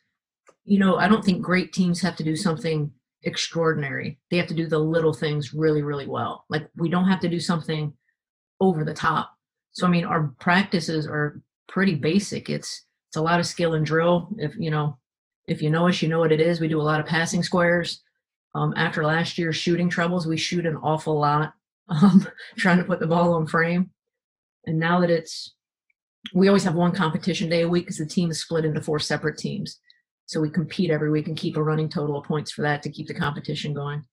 you 0.66 0.78
know 0.78 0.98
i 0.98 1.08
don't 1.08 1.26
think 1.26 1.42
great 1.42 1.74
teams 1.74 2.00
have 2.02 2.16
to 2.18 2.24
do 2.24 2.36
something 2.36 2.92
extraordinary. 3.24 4.20
They 4.30 4.38
have 4.38 4.48
to 4.48 4.54
do 4.54 4.68
the 4.68 4.78
little 4.78 5.14
things 5.14 5.52
really 5.52 5.82
really 5.82 6.06
well. 6.06 6.46
Like 6.48 6.70
we 6.76 6.90
don't 6.90 7.08
have 7.10 7.22
to 7.22 7.30
do 7.30 7.40
something 7.40 7.92
over 8.62 8.84
the 8.84 8.94
top 8.94 9.35
so 9.76 9.86
I 9.86 9.90
mean, 9.90 10.06
our 10.06 10.34
practices 10.40 11.06
are 11.06 11.42
pretty 11.68 11.96
basic. 11.96 12.50
It's 12.50 12.86
it's 13.10 13.18
a 13.18 13.22
lot 13.22 13.42
of 13.42 13.46
skill 13.46 13.74
and 13.74 13.86
drill. 13.86 14.30
If 14.38 14.56
you 14.56 14.72
know, 14.72 14.98
if 15.48 15.62
you 15.62 15.70
know 15.70 15.90
us, 15.90 16.02
you 16.02 16.08
know 16.08 16.20
what 16.20 16.32
it 16.32 16.40
is. 16.40 16.62
We 16.62 16.70
do 16.70 16.80
a 16.80 16.90
lot 16.90 17.02
of 17.02 17.06
passing 17.06 17.44
squares. 17.44 18.02
Um, 18.56 18.74
after 18.78 19.04
last 19.04 19.38
year's 19.38 19.58
shooting 19.58 19.90
troubles, 19.90 20.26
we 20.26 20.38
shoot 20.38 20.66
an 20.66 20.78
awful 20.78 21.20
lot, 21.20 21.54
um, 21.90 22.26
trying 22.58 22.78
to 22.78 22.86
put 22.86 23.02
the 23.02 23.08
ball 23.08 23.34
on 23.34 23.48
frame. 23.48 23.92
And 24.66 24.80
now 24.80 25.02
that 25.02 25.10
it's, 25.10 25.54
we 26.34 26.48
always 26.48 26.64
have 26.64 26.74
one 26.74 26.94
competition 26.94 27.50
day 27.50 27.64
a 27.64 27.70
week 27.70 27.86
because 27.86 27.98
the 27.98 28.06
team 28.06 28.32
is 28.32 28.42
split 28.42 28.64
into 28.64 28.82
four 28.82 28.98
separate 28.98 29.38
teams. 29.38 29.80
So 30.26 30.40
we 30.40 30.50
compete 30.50 30.90
every 30.90 31.12
week 31.12 31.28
and 31.28 31.38
keep 31.38 31.58
a 31.58 31.62
running 31.62 31.90
total 31.90 32.18
of 32.18 32.24
points 32.24 32.50
for 32.50 32.62
that 32.62 32.82
to 32.84 32.90
keep 32.90 33.08
the 33.08 33.14
competition 33.14 33.74
going. 33.74 34.06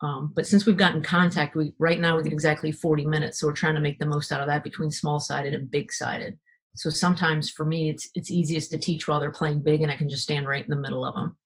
Um, 0.00 0.32
but 0.34 0.46
since 0.46 0.64
we've 0.64 0.76
gotten 0.76 1.02
contact, 1.02 1.56
we 1.56 1.72
right 1.78 2.00
now 2.00 2.16
we 2.16 2.22
get 2.22 2.32
exactly 2.32 2.70
40 2.70 3.06
minutes, 3.06 3.40
so 3.40 3.48
we're 3.48 3.52
trying 3.52 3.74
to 3.74 3.80
make 3.80 3.98
the 3.98 4.06
most 4.06 4.30
out 4.30 4.40
of 4.40 4.46
that 4.46 4.62
between 4.62 4.90
small 4.90 5.18
sided 5.18 5.54
and 5.54 5.70
big 5.70 5.92
sided. 5.92 6.38
So 6.76 6.88
sometimes 6.90 7.50
for 7.50 7.64
me, 7.64 7.90
it's 7.90 8.08
it's 8.14 8.30
easiest 8.30 8.70
to 8.70 8.78
teach 8.78 9.08
while 9.08 9.18
they're 9.18 9.32
playing 9.32 9.62
big, 9.62 9.82
and 9.82 9.90
I 9.90 9.96
can 9.96 10.08
just 10.08 10.22
stand 10.22 10.46
right 10.46 10.62
in 10.62 10.70
the 10.70 10.76
middle 10.76 11.04
of 11.04 11.14
them. 11.14 11.36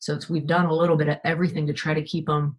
So 0.00 0.14
it's 0.14 0.28
we've 0.28 0.46
done 0.46 0.66
a 0.66 0.74
little 0.74 0.96
bit 0.96 1.08
of 1.08 1.16
everything 1.24 1.66
to 1.66 1.72
try 1.72 1.94
to 1.94 2.02
keep 2.02 2.26
them 2.26 2.58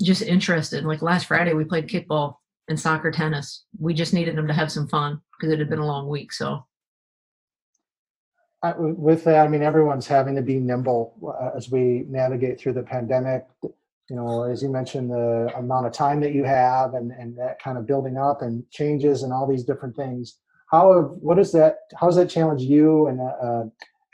just 0.00 0.22
interested. 0.22 0.84
Like 0.84 1.02
last 1.02 1.26
Friday, 1.26 1.52
we 1.52 1.64
played 1.64 1.88
kickball 1.88 2.36
and 2.68 2.78
soccer, 2.78 3.10
tennis. 3.10 3.64
We 3.78 3.92
just 3.92 4.14
needed 4.14 4.36
them 4.36 4.46
to 4.46 4.54
have 4.54 4.70
some 4.70 4.86
fun 4.86 5.20
because 5.32 5.52
it 5.52 5.58
had 5.58 5.68
been 5.68 5.80
a 5.80 5.86
long 5.86 6.08
week. 6.08 6.32
So 6.32 6.64
with 8.78 9.24
that, 9.24 9.44
I 9.44 9.48
mean, 9.48 9.62
everyone's 9.62 10.06
having 10.06 10.36
to 10.36 10.42
be 10.42 10.60
nimble 10.60 11.14
uh, 11.26 11.56
as 11.56 11.70
we 11.70 12.04
navigate 12.08 12.60
through 12.60 12.74
the 12.74 12.82
pandemic 12.82 13.44
you 14.10 14.16
know, 14.16 14.44
as 14.44 14.62
you 14.62 14.68
mentioned, 14.68 15.10
the 15.10 15.50
amount 15.56 15.86
of 15.86 15.92
time 15.92 16.20
that 16.20 16.34
you 16.34 16.44
have 16.44 16.94
and, 16.94 17.10
and 17.12 17.36
that 17.38 17.58
kind 17.62 17.78
of 17.78 17.86
building 17.86 18.18
up 18.18 18.42
and 18.42 18.62
changes 18.70 19.22
and 19.22 19.32
all 19.32 19.46
these 19.46 19.64
different 19.64 19.96
things. 19.96 20.38
How 20.70 20.94
have, 20.94 21.10
what 21.20 21.38
is 21.38 21.52
that, 21.52 21.76
how 21.98 22.06
does 22.06 22.16
that 22.16 22.28
challenge 22.28 22.62
you 22.62 23.06
and 23.06 23.20
uh, 23.20 23.64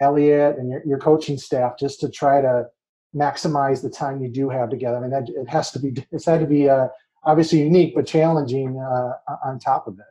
Elliot 0.00 0.58
and 0.58 0.70
your, 0.70 0.82
your 0.86 0.98
coaching 0.98 1.38
staff 1.38 1.72
just 1.78 2.00
to 2.00 2.08
try 2.10 2.40
to 2.40 2.66
maximize 3.14 3.82
the 3.82 3.90
time 3.90 4.22
you 4.22 4.28
do 4.28 4.48
have 4.48 4.70
together? 4.70 4.98
I 4.98 5.00
mean, 5.00 5.10
that, 5.10 5.28
it 5.28 5.48
has 5.48 5.70
to 5.72 5.80
be, 5.80 5.92
it's 6.12 6.26
had 6.26 6.40
to 6.40 6.46
be 6.46 6.68
uh, 6.68 6.88
obviously 7.24 7.60
unique, 7.60 7.94
but 7.94 8.06
challenging 8.06 8.78
uh, 8.78 9.12
on 9.44 9.58
top 9.58 9.88
of 9.88 9.94
it. 9.98 10.04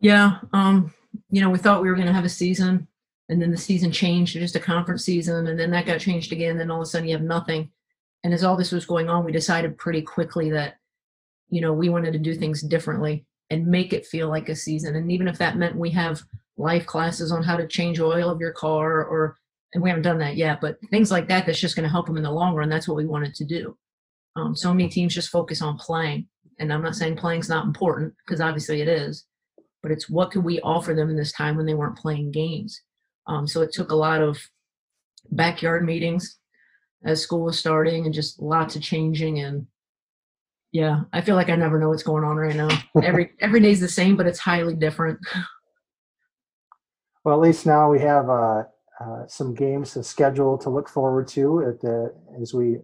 Yeah. 0.00 0.38
Um, 0.52 0.92
you 1.30 1.40
know, 1.40 1.50
we 1.50 1.58
thought 1.58 1.82
we 1.82 1.88
were 1.88 1.94
going 1.94 2.08
to 2.08 2.12
have 2.12 2.24
a 2.24 2.28
season 2.28 2.88
and 3.28 3.40
then 3.40 3.50
the 3.50 3.56
season 3.56 3.90
changed 3.90 4.32
to 4.32 4.40
just 4.40 4.56
a 4.56 4.60
conference 4.60 5.04
season 5.04 5.46
and 5.46 5.58
then 5.58 5.70
that 5.70 5.86
got 5.86 6.00
changed 6.00 6.32
again 6.32 6.58
then 6.58 6.70
all 6.70 6.80
of 6.80 6.82
a 6.82 6.86
sudden 6.86 7.08
you 7.08 7.14
have 7.14 7.24
nothing 7.24 7.70
and 8.22 8.32
as 8.32 8.44
all 8.44 8.56
this 8.56 8.72
was 8.72 8.86
going 8.86 9.08
on 9.08 9.24
we 9.24 9.32
decided 9.32 9.78
pretty 9.78 10.02
quickly 10.02 10.50
that 10.50 10.76
you 11.48 11.60
know 11.60 11.72
we 11.72 11.88
wanted 11.88 12.12
to 12.12 12.18
do 12.18 12.34
things 12.34 12.62
differently 12.62 13.24
and 13.50 13.66
make 13.66 13.92
it 13.92 14.06
feel 14.06 14.28
like 14.28 14.48
a 14.48 14.56
season 14.56 14.96
and 14.96 15.10
even 15.10 15.28
if 15.28 15.38
that 15.38 15.56
meant 15.56 15.76
we 15.76 15.90
have 15.90 16.22
life 16.56 16.86
classes 16.86 17.32
on 17.32 17.42
how 17.42 17.56
to 17.56 17.66
change 17.66 18.00
oil 18.00 18.30
of 18.30 18.40
your 18.40 18.52
car 18.52 19.04
or 19.04 19.36
and 19.74 19.82
we 19.82 19.90
haven't 19.90 20.04
done 20.04 20.18
that 20.18 20.36
yet, 20.36 20.60
but 20.60 20.78
things 20.90 21.10
like 21.10 21.28
that 21.28 21.44
that's 21.44 21.60
just 21.60 21.74
going 21.74 21.84
to 21.84 21.90
help 21.90 22.06
them 22.06 22.16
in 22.16 22.22
the 22.22 22.30
long 22.30 22.54
run. 22.54 22.68
That's 22.68 22.88
what 22.88 22.96
we 22.96 23.06
wanted 23.06 23.34
to 23.34 23.44
do. 23.44 23.76
Um, 24.36 24.54
so 24.54 24.72
many 24.72 24.88
teams 24.88 25.14
just 25.14 25.30
focus 25.30 25.60
on 25.62 25.76
playing, 25.78 26.28
and 26.58 26.72
I'm 26.72 26.82
not 26.82 26.94
saying 26.94 27.16
playing's 27.16 27.48
not 27.48 27.66
important 27.66 28.14
because 28.24 28.40
obviously 28.40 28.80
it 28.80 28.88
is, 28.88 29.26
but 29.82 29.92
it's 29.92 30.08
what 30.08 30.30
could 30.30 30.44
we 30.44 30.60
offer 30.60 30.94
them 30.94 31.10
in 31.10 31.16
this 31.16 31.32
time 31.32 31.56
when 31.56 31.66
they 31.66 31.74
weren't 31.74 31.98
playing 31.98 32.30
games. 32.30 32.80
Um, 33.26 33.46
so 33.46 33.62
it 33.62 33.72
took 33.72 33.90
a 33.90 33.96
lot 33.96 34.20
of 34.20 34.38
backyard 35.30 35.84
meetings 35.84 36.38
as 37.04 37.20
school 37.20 37.42
was 37.42 37.58
starting, 37.58 38.04
and 38.04 38.14
just 38.14 38.40
lots 38.40 38.76
of 38.76 38.82
changing. 38.82 39.40
And 39.40 39.66
yeah, 40.72 41.02
I 41.12 41.20
feel 41.20 41.36
like 41.36 41.50
I 41.50 41.56
never 41.56 41.78
know 41.78 41.90
what's 41.90 42.02
going 42.02 42.24
on 42.24 42.36
right 42.36 42.56
now. 42.56 42.68
every 43.02 43.32
every 43.40 43.60
day's 43.60 43.80
the 43.80 43.88
same, 43.88 44.16
but 44.16 44.26
it's 44.26 44.38
highly 44.38 44.74
different. 44.74 45.18
Well, 47.24 47.34
at 47.34 47.40
least 47.40 47.64
now 47.64 47.90
we 47.90 48.00
have 48.00 48.28
uh, 48.28 48.64
uh, 49.00 49.26
some 49.26 49.54
games 49.54 49.92
to 49.92 50.02
schedule 50.04 50.56
to 50.58 50.70
look 50.70 50.88
forward 50.88 51.26
to 51.28 51.66
at 51.66 51.80
the, 51.80 52.14
as 52.40 52.54
we 52.54 52.78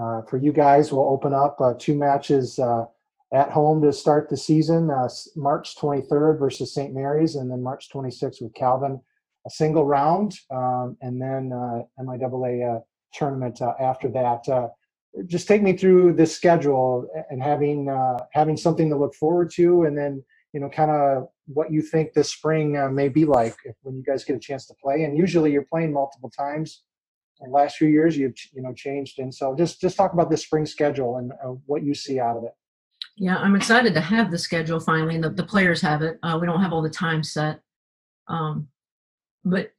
uh, 0.00 0.22
for 0.22 0.36
you 0.36 0.52
guys 0.52 0.92
we'll 0.92 1.08
open 1.08 1.34
up 1.34 1.60
uh, 1.60 1.74
two 1.76 1.96
matches 1.96 2.58
uh, 2.60 2.84
at 3.32 3.50
home 3.50 3.82
to 3.82 3.92
start 3.92 4.28
the 4.28 4.36
season 4.36 4.90
uh, 4.90 5.08
march 5.34 5.76
23rd 5.76 6.38
versus 6.38 6.72
st 6.72 6.94
mary's 6.94 7.34
and 7.34 7.50
then 7.50 7.62
march 7.62 7.88
26th 7.90 8.40
with 8.40 8.54
calvin 8.54 9.00
a 9.46 9.50
single 9.50 9.84
round 9.84 10.34
um, 10.50 10.96
and 11.00 11.20
then 11.20 11.50
miaa 12.00 12.80
tournament 13.12 13.60
after 13.80 14.08
that 14.08 14.44
just 15.26 15.48
take 15.48 15.62
me 15.62 15.76
through 15.76 16.12
this 16.12 16.34
schedule 16.34 17.08
and 17.30 17.42
having 17.42 17.88
having 18.32 18.56
something 18.56 18.88
to 18.88 18.96
look 18.96 19.14
forward 19.14 19.50
to 19.50 19.82
and 19.84 19.96
then 19.96 20.22
you 20.52 20.60
know, 20.60 20.68
kind 20.68 20.90
of 20.90 21.28
what 21.46 21.72
you 21.72 21.82
think 21.82 22.12
this 22.12 22.30
spring 22.30 22.76
uh, 22.76 22.88
may 22.88 23.08
be 23.08 23.24
like 23.24 23.54
when 23.82 23.96
you 23.96 24.02
guys 24.02 24.24
get 24.24 24.36
a 24.36 24.40
chance 24.40 24.66
to 24.66 24.74
play. 24.82 25.04
And 25.04 25.16
usually 25.16 25.52
you're 25.52 25.66
playing 25.70 25.92
multiple 25.92 26.30
times. 26.30 26.82
The 27.40 27.48
last 27.48 27.76
few 27.76 27.88
years, 27.88 28.18
you've 28.18 28.34
you 28.52 28.60
know 28.60 28.74
changed, 28.74 29.18
and 29.18 29.34
so 29.34 29.56
just 29.56 29.80
just 29.80 29.96
talk 29.96 30.12
about 30.12 30.28
this 30.28 30.42
spring 30.42 30.66
schedule 30.66 31.16
and 31.16 31.32
uh, 31.32 31.54
what 31.64 31.82
you 31.82 31.94
see 31.94 32.20
out 32.20 32.36
of 32.36 32.44
it. 32.44 32.50
Yeah, 33.16 33.38
I'm 33.38 33.56
excited 33.56 33.94
to 33.94 34.00
have 34.00 34.30
the 34.30 34.36
schedule 34.36 34.78
finally, 34.78 35.14
and 35.14 35.24
the, 35.24 35.30
the 35.30 35.44
players 35.44 35.80
have 35.80 36.02
it. 36.02 36.18
Uh, 36.22 36.36
we 36.38 36.46
don't 36.46 36.60
have 36.60 36.74
all 36.74 36.82
the 36.82 36.90
time 36.90 37.22
set, 37.22 37.60
um, 38.28 38.68
but 39.44 39.72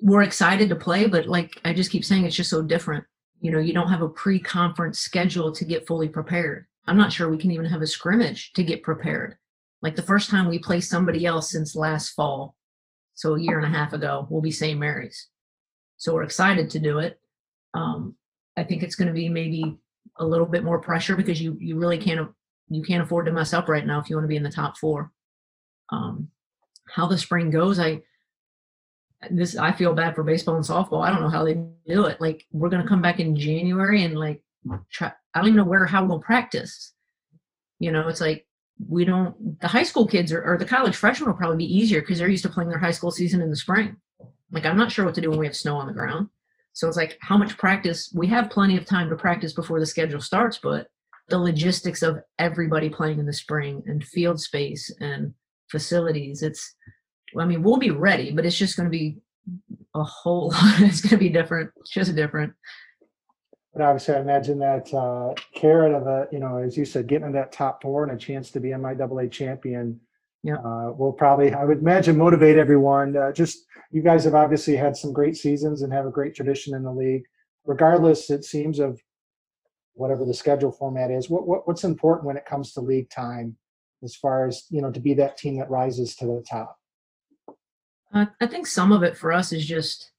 we're 0.00 0.22
excited 0.22 0.68
to 0.68 0.76
play. 0.76 1.06
But 1.06 1.26
like 1.26 1.60
I 1.64 1.72
just 1.72 1.90
keep 1.90 2.04
saying, 2.04 2.24
it's 2.24 2.36
just 2.36 2.50
so 2.50 2.62
different. 2.62 3.04
You 3.40 3.50
know, 3.50 3.58
you 3.58 3.72
don't 3.72 3.90
have 3.90 4.02
a 4.02 4.08
pre-conference 4.08 4.98
schedule 4.98 5.52
to 5.52 5.64
get 5.64 5.86
fully 5.86 6.08
prepared. 6.08 6.66
I'm 6.86 6.96
not 6.96 7.12
sure 7.12 7.28
we 7.28 7.38
can 7.38 7.50
even 7.50 7.66
have 7.66 7.82
a 7.82 7.86
scrimmage 7.86 8.52
to 8.54 8.62
get 8.62 8.82
prepared 8.82 9.36
like 9.84 9.96
the 9.96 10.02
first 10.02 10.30
time 10.30 10.48
we 10.48 10.58
play 10.58 10.80
somebody 10.80 11.26
else 11.26 11.50
since 11.50 11.76
last 11.76 12.14
fall, 12.14 12.56
so 13.12 13.34
a 13.34 13.40
year 13.40 13.58
and 13.58 13.66
a 13.66 13.78
half 13.78 13.92
ago, 13.92 14.26
will 14.30 14.40
be 14.40 14.50
St. 14.50 14.80
Mary's. 14.80 15.28
So 15.98 16.14
we're 16.14 16.22
excited 16.22 16.70
to 16.70 16.78
do 16.78 17.00
it. 17.00 17.20
Um, 17.74 18.16
I 18.56 18.64
think 18.64 18.82
it's 18.82 18.94
going 18.94 19.08
to 19.08 19.14
be 19.14 19.28
maybe 19.28 19.76
a 20.16 20.24
little 20.24 20.46
bit 20.46 20.64
more 20.64 20.80
pressure 20.80 21.14
because 21.16 21.40
you 21.40 21.58
you 21.60 21.76
really 21.76 21.98
can't 21.98 22.30
you 22.70 22.82
can't 22.82 23.02
afford 23.02 23.26
to 23.26 23.32
mess 23.32 23.52
up 23.52 23.68
right 23.68 23.86
now 23.86 24.00
if 24.00 24.08
you 24.08 24.16
want 24.16 24.24
to 24.24 24.28
be 24.28 24.36
in 24.36 24.42
the 24.42 24.50
top 24.50 24.78
four. 24.78 25.12
Um, 25.90 26.28
how 26.88 27.06
the 27.06 27.18
spring 27.18 27.50
goes, 27.50 27.78
I 27.78 28.00
this 29.30 29.56
I 29.56 29.72
feel 29.72 29.94
bad 29.94 30.14
for 30.14 30.22
baseball 30.22 30.56
and 30.56 30.64
softball. 30.64 31.04
I 31.04 31.10
don't 31.10 31.22
know 31.22 31.28
how 31.28 31.44
they 31.44 31.54
do 31.86 32.06
it. 32.06 32.20
Like 32.20 32.44
we're 32.52 32.68
gonna 32.68 32.88
come 32.88 33.02
back 33.02 33.20
in 33.20 33.36
January 33.36 34.04
and 34.04 34.18
like 34.18 34.42
try. 34.90 35.12
I 35.34 35.40
don't 35.40 35.48
even 35.48 35.56
know 35.56 35.64
where 35.64 35.86
how 35.86 36.04
we'll 36.04 36.20
practice. 36.20 36.92
You 37.78 37.92
know, 37.92 38.08
it's 38.08 38.20
like 38.20 38.46
we 38.88 39.04
don't 39.04 39.60
the 39.60 39.68
high 39.68 39.82
school 39.82 40.06
kids 40.06 40.32
or, 40.32 40.42
or 40.42 40.58
the 40.58 40.64
college 40.64 40.96
freshmen 40.96 41.28
will 41.28 41.36
probably 41.36 41.58
be 41.58 41.76
easier 41.76 42.00
because 42.00 42.18
they're 42.18 42.28
used 42.28 42.42
to 42.42 42.48
playing 42.48 42.70
their 42.70 42.78
high 42.78 42.90
school 42.90 43.10
season 43.10 43.40
in 43.40 43.50
the 43.50 43.56
spring 43.56 43.96
like 44.50 44.66
i'm 44.66 44.76
not 44.76 44.90
sure 44.90 45.04
what 45.04 45.14
to 45.14 45.20
do 45.20 45.30
when 45.30 45.38
we 45.38 45.46
have 45.46 45.56
snow 45.56 45.76
on 45.76 45.86
the 45.86 45.92
ground 45.92 46.28
so 46.72 46.88
it's 46.88 46.96
like 46.96 47.16
how 47.20 47.36
much 47.36 47.56
practice 47.56 48.12
we 48.14 48.26
have 48.26 48.50
plenty 48.50 48.76
of 48.76 48.84
time 48.84 49.08
to 49.08 49.16
practice 49.16 49.52
before 49.52 49.78
the 49.78 49.86
schedule 49.86 50.20
starts 50.20 50.58
but 50.62 50.88
the 51.28 51.38
logistics 51.38 52.02
of 52.02 52.18
everybody 52.38 52.88
playing 52.88 53.18
in 53.18 53.26
the 53.26 53.32
spring 53.32 53.82
and 53.86 54.04
field 54.04 54.40
space 54.40 54.90
and 55.00 55.32
facilities 55.68 56.42
it's 56.42 56.74
i 57.42 57.44
mean 57.44 57.62
we'll 57.62 57.76
be 57.76 57.90
ready 57.90 58.30
but 58.30 58.46
it's 58.46 58.56
just 58.56 58.76
going 58.76 58.86
to 58.86 58.90
be 58.90 59.18
a 59.94 60.02
whole 60.02 60.48
lot 60.52 60.80
it's 60.80 61.00
going 61.00 61.10
to 61.10 61.16
be 61.16 61.28
different 61.28 61.70
just 61.92 62.14
different 62.14 62.52
but 63.74 63.82
obviously, 63.82 64.14
I 64.14 64.20
imagine 64.20 64.60
that 64.60 64.94
uh, 64.94 65.34
carrot 65.52 65.94
of 65.94 66.06
a, 66.06 66.28
you 66.30 66.38
know, 66.38 66.58
as 66.58 66.76
you 66.76 66.84
said, 66.84 67.08
getting 67.08 67.26
in 67.26 67.32
that 67.32 67.50
top 67.50 67.82
four 67.82 68.04
and 68.04 68.12
a 68.12 68.16
chance 68.16 68.52
to 68.52 68.60
be 68.60 68.68
MIAA 68.68 69.32
champion 69.32 70.00
yeah. 70.44 70.56
Uh, 70.56 70.92
will 70.92 71.12
probably, 71.12 71.54
I 71.54 71.64
would 71.64 71.78
imagine, 71.78 72.18
motivate 72.18 72.58
everyone. 72.58 73.16
Uh, 73.16 73.32
just 73.32 73.64
you 73.90 74.02
guys 74.02 74.24
have 74.24 74.34
obviously 74.34 74.76
had 74.76 74.94
some 74.94 75.10
great 75.10 75.36
seasons 75.36 75.80
and 75.80 75.90
have 75.92 76.04
a 76.04 76.10
great 76.10 76.34
tradition 76.34 76.74
in 76.74 76.82
the 76.82 76.92
league. 76.92 77.24
Regardless, 77.64 78.28
it 78.28 78.44
seems 78.44 78.78
of 78.78 79.00
whatever 79.94 80.26
the 80.26 80.34
schedule 80.34 80.70
format 80.70 81.10
is. 81.10 81.30
What, 81.30 81.46
what 81.48 81.66
what's 81.66 81.82
important 81.82 82.26
when 82.26 82.36
it 82.36 82.44
comes 82.44 82.74
to 82.74 82.82
league 82.82 83.08
time, 83.08 83.56
as 84.02 84.14
far 84.14 84.46
as 84.46 84.66
you 84.68 84.82
know, 84.82 84.92
to 84.92 85.00
be 85.00 85.14
that 85.14 85.38
team 85.38 85.56
that 85.58 85.70
rises 85.70 86.14
to 86.16 86.26
the 86.26 86.44
top. 86.48 86.76
I 88.14 88.46
think 88.46 88.66
some 88.66 88.92
of 88.92 89.02
it 89.02 89.16
for 89.16 89.32
us 89.32 89.52
is 89.52 89.66
just 89.66 90.12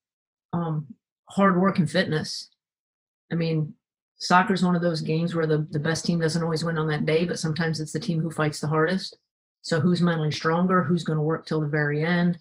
um, 0.52 0.86
hard 1.30 1.60
work 1.60 1.80
and 1.80 1.90
fitness. 1.90 2.50
I 3.32 3.36
mean, 3.36 3.74
soccer 4.18 4.54
is 4.54 4.64
one 4.64 4.76
of 4.76 4.82
those 4.82 5.02
games 5.02 5.34
where 5.34 5.48
the, 5.48 5.66
the 5.72 5.80
best 5.80 6.06
team 6.06 6.20
doesn't 6.20 6.44
always 6.44 6.64
win 6.64 6.78
on 6.78 6.88
that 6.90 7.06
day, 7.06 7.26
but 7.26 7.40
sometimes 7.40 7.80
it's 7.80 7.94
the 7.94 8.00
team 8.00 8.20
who 8.20 8.30
fights 8.30 8.60
the 8.60 8.68
hardest. 8.68 9.18
So 9.62 9.80
who's 9.80 10.02
mentally 10.02 10.32
stronger? 10.32 10.84
Who's 10.84 11.04
going 11.04 11.18
to 11.18 11.24
work 11.24 11.46
till 11.46 11.62
the 11.62 11.68
very 11.68 12.04
end? 12.04 12.38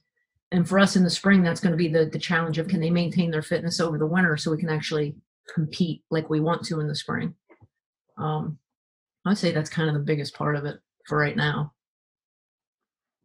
And 0.51 0.69
for 0.69 0.79
us 0.79 0.97
in 0.97 1.05
the 1.05 1.11
spring, 1.11 1.43
that's 1.43 1.61
going 1.61 1.73
to 1.73 1.77
be 1.77 1.89
the 1.89 2.07
the 2.07 2.19
challenge 2.19 2.59
of 2.59 2.69
can 2.69 2.81
they 2.81 2.91
maintain 2.91 3.31
their 3.31 3.43
fitness 3.43 3.81
over 3.81 3.99
the 3.99 4.07
winter 4.07 4.37
so 4.37 4.51
we 4.51 4.59
can 4.59 4.71
actually 4.71 5.17
compete 5.53 6.03
like 6.11 6.31
we 6.31 6.41
want 6.41 6.65
to 6.67 6.81
in 6.81 6.87
the 6.87 6.95
spring. 6.95 7.35
Um, 8.19 8.59
I'd 9.27 9.39
say 9.39 9.53
that's 9.53 9.71
kind 9.71 9.89
of 9.89 9.95
the 9.95 10.01
biggest 10.01 10.35
part 10.35 10.55
of 10.55 10.65
it 10.65 10.79
for 11.07 11.19
right 11.19 11.37
now. 11.37 11.73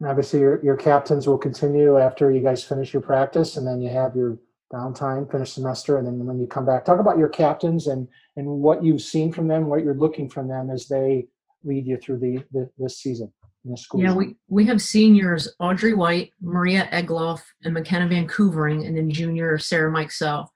Obviously, 0.05 0.39
your, 0.39 0.63
your 0.63 0.77
captains 0.77 1.27
will 1.27 1.37
continue 1.37 1.97
after 1.97 2.31
you 2.31 2.41
guys 2.41 2.63
finish 2.63 2.93
your 2.93 3.01
practice, 3.01 3.57
and 3.57 3.67
then 3.67 3.81
you 3.81 3.89
have 3.89 4.15
your 4.15 4.37
downtime, 4.73 5.29
finish 5.29 5.51
semester, 5.51 5.97
and 5.97 6.07
then 6.07 6.25
when 6.25 6.39
you 6.39 6.47
come 6.47 6.65
back, 6.65 6.85
talk 6.85 6.99
about 6.99 7.17
your 7.17 7.29
captains 7.29 7.87
and 7.87 8.07
and 8.37 8.47
what 8.47 8.83
you've 8.83 9.01
seen 9.01 9.31
from 9.31 9.47
them, 9.47 9.67
what 9.67 9.83
you're 9.83 9.95
looking 9.95 10.29
from 10.29 10.47
them 10.47 10.69
as 10.69 10.87
they 10.87 11.27
lead 11.63 11.85
you 11.85 11.97
through 11.97 12.19
the, 12.19 12.43
the 12.51 12.69
this 12.77 12.99
season. 12.99 13.31
school 13.75 14.01
yeah, 14.01 14.13
we, 14.13 14.35
we 14.47 14.65
have 14.65 14.81
seniors 14.81 15.53
Audrey 15.59 15.93
White, 15.93 16.31
Maria 16.41 16.87
Egloff, 16.91 17.41
and 17.63 17.73
McKenna 17.73 18.07
VanKoevering, 18.07 18.85
and 18.87 18.95
then 18.95 19.09
junior 19.09 19.57
Sarah 19.57 19.91
Mikesell. 19.91 20.47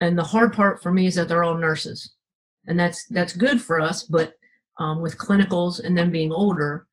And 0.00 0.18
the 0.18 0.24
hard 0.24 0.52
part 0.52 0.82
for 0.82 0.92
me 0.92 1.06
is 1.06 1.14
that 1.16 1.28
they're 1.28 1.44
all 1.44 1.58
nurses, 1.58 2.14
and 2.66 2.78
that's 2.78 3.06
that's 3.06 3.36
good 3.36 3.60
for 3.60 3.80
us. 3.80 4.02
But 4.02 4.34
um, 4.78 5.00
with 5.02 5.18
clinicals 5.18 5.82
and 5.82 5.96
then 5.96 6.10
being 6.10 6.32
older, 6.32 6.86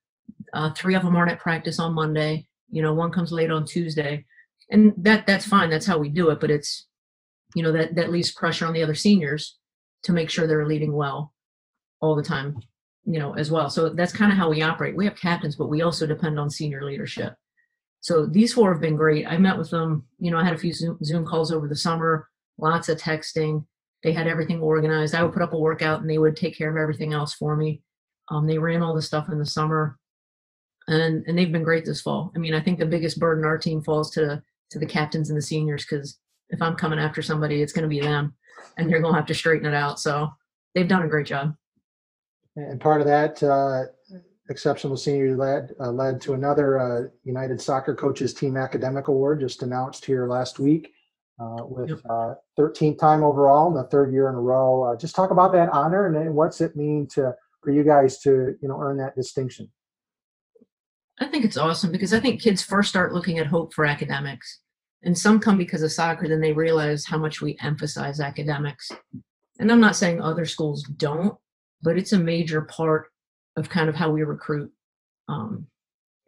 uh, 0.54 0.72
three 0.72 0.96
of 0.96 1.04
them 1.04 1.16
aren't 1.16 1.32
at 1.32 1.40
practice 1.40 1.80
on 1.80 1.94
Monday. 1.94 2.48
You 2.70 2.82
know, 2.82 2.94
one 2.94 3.12
comes 3.12 3.32
late 3.32 3.52
on 3.52 3.66
Tuesday. 3.66 4.26
And 4.72 4.94
that 4.98 5.28
that's 5.28 5.46
fine. 5.46 5.70
That's 5.70 5.86
how 5.86 5.98
we 5.98 6.10
do 6.10 6.30
it 6.30 6.40
but 6.40 6.50
it's 6.50 6.88
you 7.54 7.62
know 7.62 7.72
that 7.72 7.96
that 7.96 8.12
leaves 8.12 8.32
pressure 8.32 8.66
on 8.66 8.74
the 8.74 8.82
other 8.82 8.96
seniors 8.96 9.58
to 10.04 10.14
make 10.14 10.30
sure 10.30 10.48
they're 10.48 10.68
leading 10.68 10.94
well 10.94 11.34
all 12.02 12.16
the 12.16 12.24
time 12.24 12.58
you 13.06 13.20
know 13.20 13.34
as 13.36 13.52
well. 13.52 13.70
So 13.70 13.90
that's 13.90 14.14
kind 14.14 14.32
of 14.32 14.38
how 14.38 14.50
we 14.50 14.62
operate. 14.62 14.96
We 14.96 15.06
have 15.06 15.16
captains 15.16 15.56
but 15.56 15.68
we 15.68 15.82
also 15.82 16.08
depend 16.08 16.40
on 16.40 16.50
senior 16.50 16.84
leadership. 16.84 17.36
So 18.00 18.26
these 18.26 18.54
four 18.54 18.74
have 18.74 18.82
been 18.82 18.96
great. 18.96 19.28
I 19.28 19.38
met 19.38 19.58
with 19.58 19.70
them 19.70 20.06
you 20.20 20.32
know 20.32 20.38
i 20.38 20.44
had 20.44 20.54
a 20.54 20.58
few 20.58 20.74
zoom, 20.74 20.98
zoom 21.04 21.26
calls 21.26 21.52
over 21.52 21.68
the 21.68 21.76
summer 21.76 22.28
lots 22.58 22.90
of 22.90 22.98
texting. 22.98 23.66
They 24.04 24.14
had 24.14 24.28
everything 24.28 24.62
organized. 24.62 25.16
I 25.16 25.24
would 25.24 25.34
put 25.34 25.42
up 25.42 25.54
a 25.54 25.60
workout 25.60 26.02
and 26.02 26.10
they 26.10 26.18
would 26.18 26.36
take 26.36 26.58
care 26.58 26.70
of 26.70 26.78
everything 26.78 27.14
else 27.14 27.34
for 27.34 27.56
me. 27.56 27.82
Um, 28.30 28.48
they 28.48 28.58
ran 28.58 28.82
all 28.82 28.96
the 28.96 29.02
stuff 29.02 29.30
in 29.30 29.40
the 29.40 29.46
summer 29.46 29.98
and 30.88 31.24
and 31.28 31.38
they've 31.38 31.52
been 31.52 31.64
great 31.64 31.86
this 31.86 32.02
fall 32.02 32.32
i 32.36 32.40
mean 32.40 32.54
i 32.54 32.60
think 32.60 32.78
the 32.78 32.86
biggest 32.86 33.20
burden 33.20 33.46
our 33.46 33.58
team 33.58 33.82
falls 33.82 34.12
to 34.12 34.42
to 34.70 34.80
the 34.80 34.86
captains 34.86 35.30
and 35.30 35.38
the 35.38 35.42
seniors 35.42 35.86
because 35.86 36.20
if 36.50 36.62
I'm 36.62 36.76
coming 36.76 37.00
after 37.00 37.22
somebody, 37.22 37.62
it's 37.62 37.74
going 37.74 37.84
to 37.84 37.90
be 37.90 38.00
them, 38.00 38.34
and 38.78 38.90
they're 38.90 39.02
going 39.02 39.14
to 39.14 39.20
have 39.20 39.28
to 39.28 39.34
straighten 39.34 39.68
it 39.68 39.74
out. 39.74 40.00
So 40.00 40.30
they've 40.74 40.88
done 40.88 41.04
a 41.04 41.08
great 41.08 41.28
job. 41.28 41.56
And 42.56 42.80
part 42.80 43.02
of 43.02 43.08
that 43.08 43.42
uh, 43.42 43.86
exceptional 44.50 44.96
senior 44.96 45.36
led 45.36 45.74
uh, 45.80 45.92
led 45.92 46.22
to 46.22 46.34
another 46.34 46.80
uh, 46.80 47.08
United 47.24 47.60
Soccer 47.60 47.96
Coaches 47.96 48.34
Team 48.34 48.58
Academic 48.58 49.08
Award 49.08 49.40
just 49.40 49.64
announced 49.64 50.06
here 50.06 50.28
last 50.28 50.60
week. 50.60 50.92
Uh, 51.40 51.66
with 51.66 51.90
yep. 51.90 52.38
13th 52.60 52.94
uh, 52.94 53.00
time 53.00 53.24
overall 53.24 53.68
and 53.68 53.76
the 53.76 53.90
third 53.90 54.14
year 54.14 54.30
in 54.30 54.36
a 54.36 54.40
row. 54.40 54.84
Uh, 54.84 54.96
just 54.96 55.16
talk 55.16 55.32
about 55.32 55.52
that 55.52 55.68
honor 55.70 56.06
and 56.06 56.36
what's 56.36 56.62
it 56.62 56.76
mean 56.76 57.08
to 57.08 57.34
for 57.64 57.72
you 57.72 57.84
guys 57.84 58.20
to 58.20 58.56
you 58.62 58.68
know 58.68 58.80
earn 58.80 58.98
that 58.98 59.16
distinction. 59.16 59.70
I 61.24 61.28
think 61.30 61.46
it's 61.46 61.58
awesome 61.58 61.92
because 61.92 62.14
I 62.14 62.20
think 62.20 62.42
kids 62.42 62.62
first 62.62 62.90
start 62.90 63.14
looking 63.14 63.40
at 63.40 63.48
hope 63.48 63.74
for 63.74 63.86
academics 63.86 64.60
and 65.04 65.18
some 65.18 65.40
come 65.40 65.58
because 65.58 65.82
of 65.82 65.92
soccer 65.92 66.28
then 66.28 66.42
they 66.42 66.54
realize 66.54 67.06
how 67.06 67.18
much 67.18 67.42
we 67.42 67.58
emphasize 67.62 68.22
academics 68.22 68.90
and 69.60 69.70
i'm 69.70 69.82
not 69.82 69.98
saying 69.98 70.22
other 70.22 70.46
schools 70.46 70.84
don't 70.96 71.36
but 71.82 71.98
it's 71.98 72.14
a 72.14 72.18
major 72.18 72.62
part 72.62 73.08
of 73.58 73.70
kind 73.70 73.90
of 73.90 73.96
how 73.96 74.10
we 74.10 74.24
recruit 74.24 74.72
um, 75.28 75.68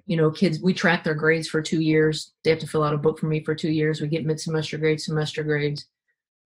you 0.05 0.17
know, 0.17 0.29
kids, 0.29 0.61
we 0.61 0.73
track 0.73 1.03
their 1.03 1.15
grades 1.15 1.47
for 1.47 1.61
two 1.61 1.81
years. 1.81 2.33
They 2.43 2.51
have 2.51 2.59
to 2.59 2.67
fill 2.67 2.83
out 2.83 2.93
a 2.93 2.97
book 2.97 3.19
for 3.19 3.25
me 3.25 3.43
for 3.43 3.55
two 3.55 3.71
years. 3.71 4.01
We 4.01 4.07
get 4.07 4.25
mid-semester 4.25 4.77
grades, 4.77 5.05
semester 5.05 5.43
grades. 5.43 5.87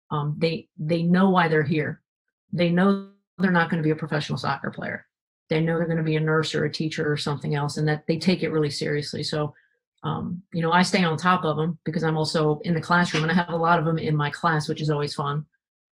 Um, 0.09 0.35
they 0.37 0.67
they 0.77 1.03
know 1.03 1.29
why 1.29 1.47
they're 1.47 1.63
here. 1.63 2.01
They 2.51 2.69
know 2.69 3.09
they're 3.37 3.51
not 3.51 3.69
going 3.69 3.81
to 3.81 3.85
be 3.85 3.91
a 3.91 3.95
professional 3.95 4.37
soccer 4.37 4.71
player. 4.71 5.05
They 5.51 5.59
know 5.59 5.77
they're 5.77 5.85
going 5.85 5.97
to 5.97 6.03
be 6.03 6.15
a 6.15 6.21
nurse 6.21 6.55
or 6.55 6.63
a 6.63 6.71
teacher 6.71 7.11
or 7.11 7.17
something 7.17 7.55
else, 7.55 7.75
and 7.75 7.85
that 7.89 8.07
they 8.07 8.17
take 8.17 8.41
it 8.41 8.51
really 8.51 8.69
seriously. 8.69 9.21
So, 9.21 9.53
um, 10.01 10.41
you 10.53 10.61
know, 10.61 10.71
I 10.71 10.81
stay 10.81 11.03
on 11.03 11.17
top 11.17 11.43
of 11.43 11.57
them 11.57 11.77
because 11.83 12.05
I'm 12.05 12.15
also 12.15 12.59
in 12.63 12.73
the 12.73 12.79
classroom, 12.79 13.23
and 13.23 13.31
I 13.31 13.35
have 13.35 13.49
a 13.49 13.57
lot 13.57 13.77
of 13.77 13.83
them 13.83 13.97
in 13.97 14.15
my 14.15 14.29
class, 14.29 14.69
which 14.69 14.81
is 14.81 14.89
always 14.89 15.13
fun, 15.13 15.45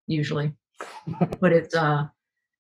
usually. 0.08 0.54
but 1.42 1.51
it's 1.51 1.75
uh, 1.75 2.06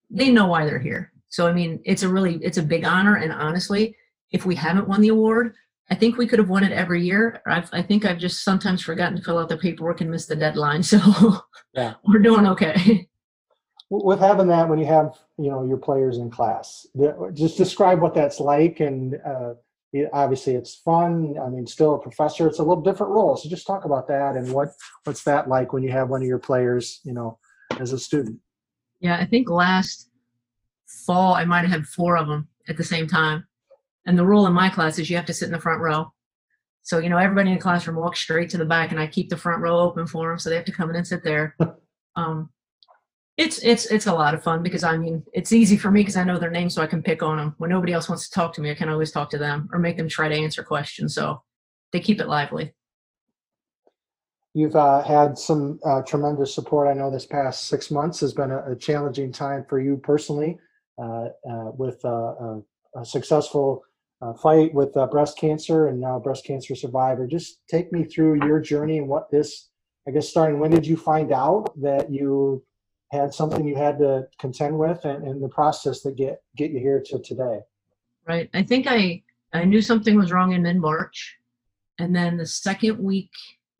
they 0.09 0.29
know 0.29 0.47
why 0.47 0.65
they're 0.65 0.77
here. 0.77 1.13
So 1.29 1.47
I 1.47 1.53
mean, 1.53 1.79
it's 1.85 2.03
a 2.03 2.09
really 2.09 2.35
it's 2.43 2.57
a 2.57 2.63
big 2.63 2.83
honor, 2.83 3.15
and 3.15 3.31
honestly, 3.31 3.95
if 4.31 4.45
we 4.45 4.55
haven't 4.55 4.89
won 4.89 4.99
the 4.99 5.07
award, 5.07 5.53
I 5.89 5.95
think 5.95 6.17
we 6.17 6.27
could 6.27 6.39
have 6.39 6.49
won 6.49 6.65
it 6.65 6.73
every 6.73 7.01
year. 7.01 7.41
I've, 7.47 7.69
I 7.71 7.81
think 7.81 8.03
I've 8.03 8.19
just 8.19 8.43
sometimes 8.43 8.81
forgotten 8.81 9.17
to 9.17 9.23
fill 9.23 9.39
out 9.39 9.47
the 9.47 9.57
paperwork 9.57 10.01
and 10.01 10.11
missed 10.11 10.27
the 10.27 10.35
deadline. 10.35 10.83
So 10.89 10.99
Yeah. 11.73 11.93
we're 12.05 12.19
doing 12.19 12.45
okay. 12.47 13.07
With 13.91 14.19
having 14.19 14.47
that, 14.47 14.69
when 14.69 14.77
you 14.77 14.85
have, 14.85 15.17
you 15.37 15.49
know, 15.49 15.65
your 15.65 15.77
players 15.77 16.17
in 16.17 16.29
class, 16.29 16.85
just 17.33 17.57
describe 17.57 18.01
what 18.01 18.13
that's 18.13 18.39
like. 18.39 18.81
And 18.81 19.15
uh, 19.25 19.53
yeah, 19.91 20.05
obviously 20.13 20.53
it's 20.53 20.75
fun. 20.75 21.35
I 21.43 21.49
mean, 21.49 21.65
still 21.65 21.95
a 21.95 21.99
professor, 21.99 22.47
it's 22.47 22.59
a 22.59 22.63
little 22.63 22.83
different 22.83 23.13
role. 23.13 23.35
So 23.35 23.49
just 23.49 23.65
talk 23.65 23.85
about 23.85 24.07
that 24.07 24.35
and 24.35 24.51
what, 24.51 24.69
what's 25.05 25.23
that 25.23 25.49
like 25.49 25.73
when 25.73 25.81
you 25.81 25.91
have 25.91 26.09
one 26.09 26.21
of 26.21 26.27
your 26.27 26.37
players, 26.37 27.01
you 27.03 27.13
know, 27.13 27.39
as 27.79 27.91
a 27.91 27.97
student? 27.97 28.39
Yeah, 28.99 29.17
I 29.17 29.25
think 29.25 29.49
last 29.49 30.09
fall 31.05 31.33
I 31.33 31.45
might 31.45 31.61
have 31.61 31.71
had 31.71 31.87
four 31.87 32.17
of 32.17 32.27
them 32.27 32.47
at 32.67 32.77
the 32.77 32.83
same 32.83 33.07
time. 33.07 33.45
And 34.05 34.17
the 34.17 34.25
rule 34.25 34.45
in 34.45 34.53
my 34.53 34.69
class 34.69 34.99
is 34.99 35.09
you 35.09 35.15
have 35.17 35.25
to 35.25 35.33
sit 35.33 35.47
in 35.47 35.51
the 35.51 35.59
front 35.59 35.81
row. 35.81 36.13
So, 36.83 36.99
you 36.99 37.09
know, 37.09 37.17
everybody 37.17 37.49
in 37.49 37.55
the 37.55 37.61
classroom 37.61 37.97
walks 37.97 38.19
straight 38.19 38.49
to 38.51 38.57
the 38.57 38.65
back 38.65 38.91
and 38.91 38.99
I 38.99 39.07
keep 39.07 39.29
the 39.29 39.37
front 39.37 39.61
row 39.61 39.79
open 39.79 40.05
for 40.07 40.29
them. 40.29 40.39
So 40.39 40.49
they 40.49 40.55
have 40.55 40.65
to 40.65 40.71
come 40.71 40.89
in 40.91 40.95
and 40.95 41.07
sit 41.07 41.23
there. 41.23 41.55
Um, 42.15 42.49
it's, 43.39 43.57
it's, 43.59 43.85
it's 43.85 44.07
a 44.07 44.13
lot 44.13 44.33
of 44.33 44.43
fun 44.43 44.61
because 44.61 44.83
I 44.83 44.97
mean, 44.97 45.23
it's 45.31 45.53
easy 45.53 45.77
for 45.77 45.89
me 45.89 46.01
because 46.01 46.17
I 46.17 46.25
know 46.25 46.37
their 46.37 46.51
names 46.51 46.75
so 46.75 46.81
I 46.81 46.87
can 46.87 47.01
pick 47.01 47.23
on 47.23 47.37
them. 47.37 47.55
When 47.57 47.69
nobody 47.69 47.93
else 47.93 48.09
wants 48.09 48.27
to 48.27 48.35
talk 48.35 48.53
to 48.55 48.61
me, 48.61 48.69
I 48.69 48.75
can 48.75 48.89
always 48.89 49.11
talk 49.11 49.29
to 49.29 49.37
them 49.37 49.69
or 49.71 49.79
make 49.79 49.95
them 49.95 50.09
try 50.09 50.27
to 50.27 50.35
answer 50.35 50.61
questions. 50.61 51.15
So 51.15 51.41
they 51.93 52.01
keep 52.01 52.19
it 52.19 52.27
lively. 52.27 52.75
You've 54.53 54.75
uh, 54.75 55.03
had 55.03 55.37
some 55.37 55.79
uh, 55.85 56.01
tremendous 56.01 56.53
support. 56.53 56.89
I 56.89 56.93
know 56.93 57.09
this 57.09 57.25
past 57.25 57.69
six 57.69 57.89
months 57.89 58.19
has 58.19 58.33
been 58.33 58.51
a, 58.51 58.73
a 58.73 58.75
challenging 58.75 59.31
time 59.31 59.63
for 59.69 59.79
you 59.79 59.95
personally 59.95 60.57
uh, 61.01 61.29
uh, 61.49 61.71
with 61.77 62.03
uh, 62.03 62.09
a, 62.09 62.61
a 62.97 63.05
successful 63.05 63.83
uh, 64.21 64.33
fight 64.33 64.73
with 64.73 64.93
breast 65.11 65.37
cancer 65.37 65.87
and 65.87 66.01
now 66.01 66.19
breast 66.19 66.43
cancer 66.43 66.75
survivor. 66.75 67.25
Just 67.25 67.61
take 67.69 67.93
me 67.93 68.03
through 68.03 68.45
your 68.45 68.59
journey 68.59 68.97
and 68.97 69.07
what 69.07 69.31
this, 69.31 69.69
I 70.05 70.11
guess, 70.11 70.27
starting 70.27 70.59
when 70.59 70.71
did 70.71 70.85
you 70.85 70.97
find 70.97 71.31
out 71.31 71.71
that 71.81 72.11
you 72.11 72.65
had 73.11 73.33
something 73.33 73.65
you 73.65 73.75
had 73.75 73.97
to 73.99 74.27
contend 74.39 74.77
with 74.77 75.03
and, 75.05 75.27
and 75.27 75.43
the 75.43 75.49
process 75.49 76.01
that 76.01 76.15
get, 76.15 76.41
get 76.55 76.71
you 76.71 76.79
here 76.79 77.01
to 77.07 77.19
today? 77.19 77.59
right? 78.29 78.49
I 78.53 78.63
think 78.63 78.85
I 78.87 79.23
I 79.51 79.65
knew 79.65 79.81
something 79.81 80.15
was 80.15 80.31
wrong 80.31 80.53
in 80.53 80.61
mid 80.61 80.77
March, 80.77 81.37
and 81.97 82.15
then 82.15 82.37
the 82.37 82.45
second 82.45 82.99
week, 82.99 83.31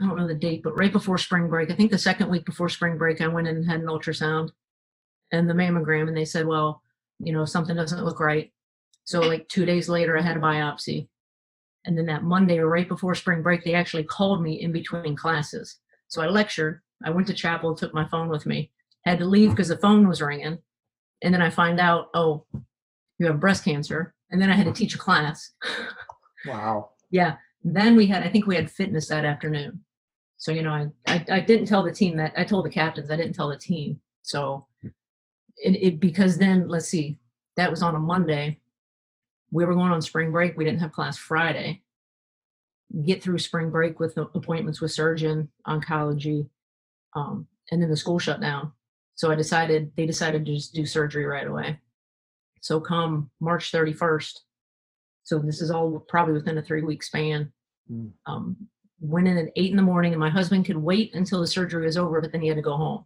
I 0.02 0.08
don't 0.08 0.18
know 0.18 0.28
the 0.28 0.34
date, 0.34 0.64
but 0.64 0.76
right 0.76 0.92
before 0.92 1.20
spring 1.20 1.48
break, 1.48 1.70
I 1.70 1.76
think 1.76 1.92
the 1.92 1.98
second 1.98 2.30
week 2.30 2.46
before 2.46 2.68
spring 2.68 2.98
break, 2.98 3.22
I 3.22 3.28
went 3.28 3.48
in 3.48 3.58
and 3.58 3.70
had 3.70 3.82
an 3.82 3.88
ultrasound 3.88 4.50
and 5.32 5.48
the 5.48 5.54
mammogram, 5.54 6.08
and 6.08 6.18
they 6.18 6.26
said, 6.26 6.48
well, 6.48 6.82
you 7.20 7.32
know, 7.32 7.46
something 7.46 7.76
doesn't 7.76 8.04
look 8.04 8.20
right. 8.20 8.52
So 9.04 9.20
like 9.22 9.48
two 9.48 9.66
days 9.66 9.88
later, 9.88 10.18
I 10.18 10.24
had 10.24 10.38
a 10.38 10.42
biopsy, 10.42 11.08
and 11.86 11.96
then 11.96 12.08
that 12.08 12.24
Monday, 12.24 12.58
right 12.60 12.88
before 12.88 13.14
spring 13.14 13.44
break, 13.44 13.64
they 13.64 13.76
actually 13.76 14.04
called 14.04 14.42
me 14.42 14.62
in 14.62 14.72
between 14.72 15.16
classes. 15.16 15.78
So 16.08 16.24
I 16.24 16.28
lectured. 16.28 16.82
I 17.04 17.12
went 17.12 17.28
to 17.28 17.34
chapel, 17.34 17.76
took 17.76 17.94
my 17.94 18.08
phone 18.10 18.28
with 18.28 18.46
me, 18.46 18.72
had 19.06 19.20
to 19.20 19.26
leave 19.26 19.52
because 19.52 19.70
the 19.70 19.78
phone 19.78 20.08
was 20.08 20.22
ringing, 20.22 20.60
and 21.22 21.34
then 21.34 21.42
I 21.42 21.50
find 21.50 21.80
out, 21.80 22.08
oh, 22.14 22.46
you 23.18 23.28
have 23.28 23.40
breast 23.40 23.66
cancer 23.66 24.14
and 24.32 24.42
then 24.42 24.50
I 24.50 24.56
had 24.56 24.66
to 24.66 24.74
teach 24.74 24.96
a 24.96 25.00
class. 25.00 25.52
Wow. 26.46 26.92
yeah. 27.12 27.36
Then 27.66 27.98
we 27.98 28.08
had, 28.08 28.24
I 28.24 28.30
think 28.30 28.48
we 28.48 28.56
had 28.56 28.72
fitness 28.72 29.10
that 29.10 29.26
afternoon. 29.26 29.82
So, 30.38 30.54
you 30.54 30.62
know, 30.62 30.72
I, 30.72 30.88
I, 31.06 31.26
I 31.30 31.40
didn't 31.42 31.66
tell 31.66 31.84
the 31.84 31.92
team 31.92 32.16
that 32.16 32.32
I 32.38 32.46
told 32.46 32.64
the 32.64 32.70
captains, 32.70 33.12
I 33.12 33.18
didn't 33.18 33.34
tell 33.34 33.50
the 33.50 33.58
team. 33.58 34.00
So 34.22 34.66
it, 35.58 35.72
it, 35.72 36.00
because 36.00 36.38
then 36.38 36.70
let's 36.70 36.88
see, 36.88 37.20
that 37.58 37.70
was 37.70 37.84
on 37.84 37.94
a 37.94 38.00
Monday. 38.00 38.62
We 39.52 39.66
were 39.66 39.76
going 39.76 39.92
on 39.92 40.02
spring 40.02 40.32
break. 40.32 40.56
We 40.56 40.64
didn't 40.64 40.80
have 40.80 40.94
class 40.94 41.18
Friday. 41.18 41.82
Get 43.06 43.22
through 43.22 43.40
spring 43.40 43.70
break 43.70 44.00
with 44.00 44.16
appointments 44.16 44.80
with 44.80 44.94
surgeon, 44.94 45.50
oncology, 45.68 46.48
um, 47.18 47.48
and 47.70 47.82
then 47.82 47.90
the 47.90 47.98
school 47.98 48.18
shut 48.18 48.40
down. 48.40 48.72
So 49.20 49.30
I 49.30 49.36
decided, 49.36 49.92
they 49.98 50.06
decided 50.06 50.46
to 50.46 50.56
just 50.56 50.74
do 50.74 50.86
surgery 50.86 51.26
right 51.26 51.46
away. 51.46 51.78
So 52.62 52.80
come 52.80 53.30
March 53.42 53.70
31st, 53.70 54.40
so 55.24 55.40
this 55.40 55.62
is 55.62 55.72
all 55.72 56.06
probably 56.08 56.36
within 56.36 56.58
a 56.58 56.62
three 56.62 56.84
week 56.84 57.04
span. 57.04 57.52
Mm. 57.92 58.12
Um, 58.26 58.56
went 59.02 59.28
in 59.28 59.38
at 59.38 59.52
eight 59.58 59.72
in 59.72 59.76
the 59.76 59.84
morning, 59.84 60.14
and 60.14 60.22
my 60.22 60.30
husband 60.30 60.64
could 60.64 60.78
wait 60.78 61.14
until 61.16 61.42
the 61.42 61.48
surgery 61.48 61.84
was 61.84 61.98
over, 61.98 62.22
but 62.22 62.32
then 62.32 62.40
he 62.40 62.48
had 62.48 62.56
to 62.56 62.64
go 62.64 62.78
home. 62.78 63.04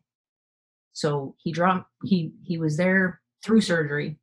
So 0.92 1.34
he 1.40 1.52
dropped. 1.52 1.90
He 2.04 2.34
he 2.44 2.60
was 2.60 2.78
there 2.78 3.20
through 3.44 3.62
surgery. 3.62 4.20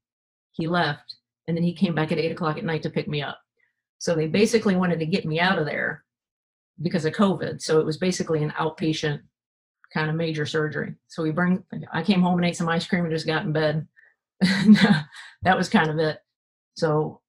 He 0.53 0.69
left, 0.69 1.17
and 1.49 1.57
then 1.57 1.65
he 1.65 1.75
came 1.75 1.97
back 1.97 2.13
at 2.13 2.19
eight 2.19 2.31
o'clock 2.31 2.57
at 2.57 2.65
night 2.65 2.85
to 2.85 2.91
pick 2.91 3.09
me 3.09 3.21
up. 3.21 3.41
So 3.99 4.15
they 4.15 4.29
basically 4.29 4.77
wanted 4.77 5.01
to 5.01 5.07
get 5.07 5.25
me 5.25 5.41
out 5.41 5.59
of 5.59 5.67
there 5.67 6.05
because 6.81 7.05
of 7.05 7.15
COVID. 7.15 7.61
So 7.61 7.81
it 7.81 7.85
was 7.85 7.97
basically 7.97 8.45
an 8.45 8.53
outpatient 8.53 9.23
kind 9.93 10.09
of 10.11 10.17
major 10.17 10.47
surgery. 10.47 10.95
So 11.09 11.23
we 11.23 11.31
bring. 11.31 11.65
I 11.93 12.03
came 12.03 12.23
home 12.23 12.39
and 12.39 12.47
ate 12.47 12.57
some 12.57 12.69
ice 12.69 12.87
cream 12.87 13.05
and 13.05 13.13
just 13.13 13.27
got 13.27 13.45
in 13.45 13.53
bed. 13.53 13.87
That 15.43 15.57
was 15.57 15.71
kind 15.71 15.89
of 15.89 15.99
it. 15.99 16.19
So 16.77 17.23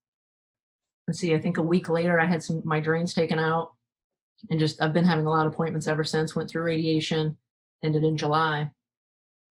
let's 1.07 1.19
see, 1.19 1.33
I 1.33 1.39
think 1.39 1.57
a 1.57 1.61
week 1.61 1.87
later 1.87 2.19
I 2.19 2.25
had 2.25 2.43
some 2.43 2.61
my 2.65 2.81
drains 2.81 3.13
taken 3.13 3.39
out 3.39 3.71
and 4.49 4.59
just 4.59 4.81
I've 4.81 4.93
been 4.93 5.05
having 5.05 5.25
a 5.25 5.29
lot 5.29 5.47
of 5.47 5.53
appointments 5.53 5.87
ever 5.87 6.03
since, 6.03 6.35
went 6.35 6.49
through 6.49 6.63
radiation, 6.63 7.37
ended 7.83 8.03
in 8.03 8.17
July. 8.17 8.69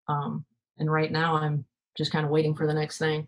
Um, 0.09 0.45
and 0.79 0.93
right 0.93 1.11
now 1.11 1.37
I'm 1.37 1.65
just 1.97 2.13
kind 2.13 2.25
of 2.25 2.31
waiting 2.31 2.55
for 2.55 2.67
the 2.67 2.75
next 2.75 2.99
thing. 2.99 3.27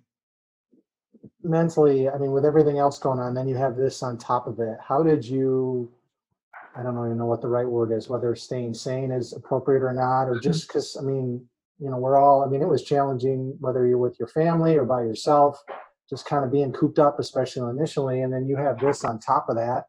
mentally, 1.43 2.09
I 2.09 2.19
mean, 2.19 2.33
with 2.33 2.45
everything 2.45 2.79
else 2.79 2.99
going 2.99 3.19
on, 3.19 3.35
then 3.35 3.49
you 3.49 3.57
have 3.57 3.77
this 3.77 4.03
on 4.03 4.19
top 4.19 4.47
of 4.47 4.61
it. 4.61 4.77
How 4.81 5.03
did 5.03 5.25
you, 5.25 5.91
I 6.77 6.83
don't 6.83 6.97
even 7.05 7.19
know 7.19 7.27
what 7.27 7.43
the 7.43 7.49
right 7.49 7.69
word 7.69 7.93
is, 7.93 8.09
whether 8.09 8.35
staying 8.35 8.75
sane 8.75 9.13
is 9.13 9.33
appropriate 9.33 9.83
or 9.83 9.93
not, 9.93 10.25
or 10.25 10.41
just 10.41 10.69
because, 10.69 10.97
I 10.99 11.03
mean, 11.03 11.47
you 11.79 11.91
know, 11.91 11.99
we're 11.99 12.17
all, 12.17 12.43
I 12.43 12.49
mean, 12.49 12.63
it 12.63 12.69
was 12.69 12.83
challenging 12.83 13.57
whether 13.61 13.87
you're 13.87 13.99
with 13.99 14.19
your 14.19 14.29
family 14.29 14.77
or 14.77 14.85
by 14.85 15.03
yourself, 15.03 15.61
just 16.09 16.27
kind 16.27 16.45
of 16.45 16.53
being 16.53 16.73
cooped 16.73 16.99
up, 16.99 17.19
especially 17.19 17.69
initially. 17.71 18.23
And 18.23 18.33
then 18.33 18.47
you 18.47 18.57
have 18.57 18.79
this 18.79 19.05
on 19.05 19.19
top 19.19 19.47
of 19.49 19.57
that. 19.57 19.85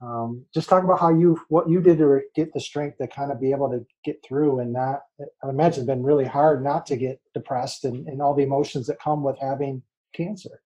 Um, 0.00 0.44
just 0.52 0.68
talk 0.68 0.84
about 0.84 1.00
how 1.00 1.10
you, 1.10 1.40
what 1.48 1.68
you 1.68 1.80
did 1.80 1.98
to 1.98 2.20
get 2.34 2.52
the 2.52 2.60
strength 2.60 2.98
to 2.98 3.06
kind 3.06 3.32
of 3.32 3.40
be 3.40 3.52
able 3.52 3.70
to 3.70 3.84
get 4.04 4.16
through 4.24 4.60
and 4.60 4.72
not, 4.72 5.00
I 5.42 5.48
imagine 5.48 5.82
it's 5.82 5.86
been 5.86 6.02
really 6.02 6.24
hard 6.24 6.62
not 6.62 6.86
to 6.86 6.96
get 6.96 7.20
depressed 7.34 7.84
and, 7.84 8.06
and 8.08 8.20
all 8.20 8.34
the 8.34 8.42
emotions 8.42 8.86
that 8.88 9.00
come 9.00 9.22
with 9.22 9.38
having 9.40 9.82
cancer. 10.14 10.60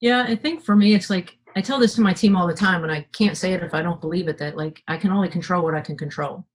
Yeah, 0.00 0.24
I 0.24 0.36
think 0.36 0.62
for 0.62 0.76
me, 0.76 0.94
it's 0.94 1.10
like 1.10 1.37
I 1.58 1.60
tell 1.60 1.80
this 1.80 1.96
to 1.96 2.00
my 2.02 2.12
team 2.12 2.36
all 2.36 2.46
the 2.46 2.54
time, 2.54 2.84
and 2.84 2.92
I 2.92 3.04
can't 3.12 3.36
say 3.36 3.52
it 3.52 3.64
if 3.64 3.74
I 3.74 3.82
don't 3.82 4.00
believe 4.00 4.28
it 4.28 4.38
that 4.38 4.56
like 4.56 4.80
I 4.86 4.96
can 4.96 5.10
only 5.10 5.28
control 5.28 5.64
what 5.64 5.74
I 5.74 5.80
can 5.80 5.96
control. 5.96 6.46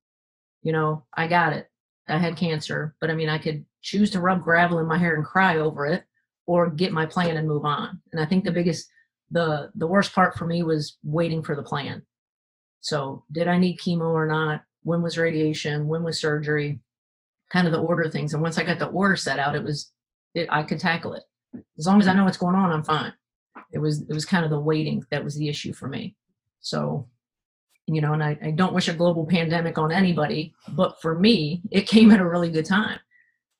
You 0.61 0.71
know, 0.71 1.03
I 1.13 1.27
got 1.27 1.51
it. 1.51 1.69
I 2.07 2.17
had 2.17 2.37
cancer, 2.37 2.95
but 3.01 3.11
I 3.11 3.13
mean, 3.13 3.27
I 3.27 3.37
could 3.37 3.65
choose 3.81 4.11
to 4.11 4.21
rub 4.21 4.41
gravel 4.41 4.79
in 4.79 4.85
my 4.85 4.97
hair 4.97 5.15
and 5.15 5.25
cry 5.25 5.57
over 5.57 5.85
it 5.85 6.05
or 6.47 6.69
get 6.69 6.93
my 6.93 7.05
plan 7.05 7.35
and 7.35 7.49
move 7.49 7.65
on. 7.65 8.01
And 8.13 8.21
I 8.21 8.25
think 8.25 8.45
the 8.45 8.51
biggest, 8.53 8.89
the, 9.29 9.71
the 9.75 9.87
worst 9.87 10.15
part 10.15 10.37
for 10.37 10.45
me 10.45 10.63
was 10.63 10.97
waiting 11.03 11.43
for 11.43 11.53
the 11.53 11.63
plan. 11.63 12.03
So, 12.79 13.25
did 13.29 13.49
I 13.49 13.57
need 13.57 13.79
chemo 13.79 14.07
or 14.13 14.25
not? 14.25 14.63
When 14.83 15.01
was 15.01 15.17
radiation? 15.17 15.89
When 15.89 16.03
was 16.03 16.17
surgery? 16.17 16.79
Kind 17.51 17.67
of 17.67 17.73
the 17.73 17.81
order 17.81 18.03
of 18.03 18.13
things. 18.13 18.33
And 18.33 18.41
once 18.41 18.57
I 18.57 18.63
got 18.63 18.79
the 18.79 18.87
order 18.87 19.17
set 19.17 19.37
out, 19.37 19.53
it 19.53 19.65
was, 19.65 19.91
it, 20.33 20.47
I 20.49 20.63
could 20.63 20.79
tackle 20.79 21.13
it. 21.13 21.23
As 21.77 21.87
long 21.87 21.99
as 21.99 22.07
I 22.07 22.13
know 22.13 22.23
what's 22.23 22.37
going 22.37 22.55
on, 22.55 22.71
I'm 22.71 22.85
fine 22.85 23.11
it 23.71 23.79
was 23.79 24.01
it 24.01 24.13
was 24.13 24.25
kind 24.25 24.45
of 24.45 24.51
the 24.51 24.59
waiting 24.59 25.05
that 25.11 25.23
was 25.23 25.35
the 25.35 25.49
issue 25.49 25.73
for 25.73 25.87
me. 25.87 26.15
So 26.61 27.07
you 27.87 28.01
know 28.01 28.13
and 28.13 28.23
I, 28.23 28.37
I 28.41 28.51
don't 28.51 28.73
wish 28.73 28.87
a 28.87 28.93
global 28.93 29.25
pandemic 29.25 29.77
on 29.77 29.91
anybody 29.91 30.53
but 30.69 31.01
for 31.01 31.19
me 31.19 31.61
it 31.71 31.87
came 31.87 32.11
at 32.11 32.19
a 32.19 32.27
really 32.27 32.49
good 32.49 32.65
time. 32.65 32.99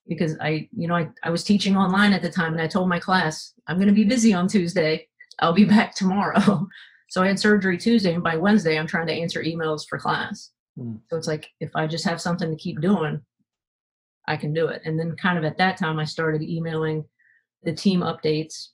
Because 0.06 0.36
i 0.40 0.68
you 0.76 0.88
know 0.88 0.96
i, 0.96 1.08
I 1.22 1.30
was 1.30 1.44
teaching 1.44 1.76
online 1.76 2.12
at 2.12 2.22
the 2.22 2.30
time 2.30 2.52
and 2.52 2.62
i 2.62 2.66
told 2.66 2.88
my 2.88 2.98
class 2.98 3.54
i'm 3.66 3.76
going 3.76 3.88
to 3.88 3.94
be 3.94 4.04
busy 4.04 4.32
on 4.32 4.48
tuesday. 4.48 5.08
I'll 5.40 5.52
be 5.52 5.64
back 5.64 5.94
tomorrow. 5.94 6.68
So 7.10 7.22
i 7.22 7.28
had 7.28 7.38
surgery 7.38 7.78
tuesday 7.78 8.12
and 8.12 8.24
by 8.24 8.36
wednesday 8.36 8.76
i'm 8.76 8.88
trying 8.88 9.06
to 9.06 9.12
answer 9.12 9.44
emails 9.44 9.86
for 9.88 9.98
class. 9.98 10.50
Hmm. 10.76 10.94
so 11.08 11.16
it's 11.16 11.28
like 11.28 11.48
if 11.60 11.70
i 11.76 11.86
just 11.86 12.04
have 12.06 12.20
something 12.20 12.50
to 12.50 12.56
keep 12.56 12.80
doing 12.80 13.20
i 14.26 14.36
can 14.36 14.52
do 14.52 14.66
it. 14.66 14.82
And 14.84 14.98
then 14.98 15.14
kind 15.14 15.38
of 15.38 15.44
at 15.44 15.58
that 15.58 15.76
time 15.76 16.00
i 16.00 16.04
started 16.04 16.42
emailing 16.42 17.04
the 17.62 17.72
team 17.72 18.00
updates 18.00 18.70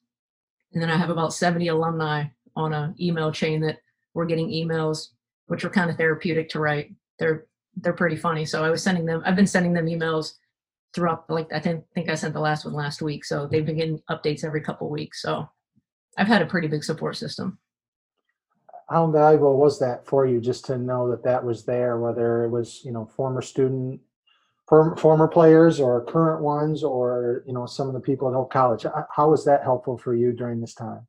And 0.72 0.82
then 0.82 0.90
I 0.90 0.96
have 0.96 1.10
about 1.10 1.34
70 1.34 1.68
alumni 1.68 2.24
on 2.56 2.72
an 2.72 2.94
email 3.00 3.32
chain 3.32 3.60
that 3.62 3.78
we're 4.14 4.26
getting 4.26 4.48
emails, 4.48 5.08
which 5.46 5.64
are 5.64 5.70
kind 5.70 5.90
of 5.90 5.96
therapeutic 5.96 6.48
to 6.50 6.60
write. 6.60 6.92
They're 7.18 7.46
they're 7.76 7.92
pretty 7.92 8.16
funny. 8.16 8.44
So 8.44 8.64
I 8.64 8.70
was 8.70 8.82
sending 8.82 9.06
them. 9.06 9.22
I've 9.24 9.36
been 9.36 9.46
sending 9.46 9.72
them 9.72 9.86
emails 9.86 10.32
throughout. 10.94 11.28
Like 11.28 11.52
I 11.52 11.60
think 11.60 11.84
think 11.94 12.08
I 12.08 12.14
sent 12.14 12.34
the 12.34 12.40
last 12.40 12.64
one 12.64 12.74
last 12.74 13.02
week. 13.02 13.24
So 13.24 13.46
they've 13.46 13.66
been 13.66 13.76
getting 13.76 14.02
updates 14.10 14.44
every 14.44 14.60
couple 14.60 14.90
weeks. 14.90 15.22
So 15.22 15.48
I've 16.18 16.26
had 16.26 16.42
a 16.42 16.46
pretty 16.46 16.68
big 16.68 16.84
support 16.84 17.16
system. 17.16 17.58
How 18.88 19.08
valuable 19.08 19.56
was 19.56 19.78
that 19.78 20.04
for 20.04 20.26
you 20.26 20.40
just 20.40 20.64
to 20.64 20.76
know 20.76 21.10
that 21.10 21.22
that 21.22 21.44
was 21.44 21.64
there, 21.64 21.98
whether 21.98 22.44
it 22.44 22.50
was, 22.50 22.80
you 22.84 22.90
know, 22.90 23.06
former 23.06 23.40
student, 23.40 24.00
former 24.70 25.26
players 25.28 25.80
or 25.80 26.04
current 26.04 26.42
ones, 26.42 26.84
or, 26.84 27.42
you 27.44 27.52
know, 27.52 27.66
some 27.66 27.88
of 27.88 27.92
the 27.92 28.00
people 28.00 28.28
at 28.28 28.34
Hope 28.34 28.52
College? 28.52 28.86
How 29.14 29.28
was 29.28 29.44
that 29.44 29.64
helpful 29.64 29.98
for 29.98 30.14
you 30.14 30.32
during 30.32 30.60
this 30.60 30.74
time? 30.74 31.06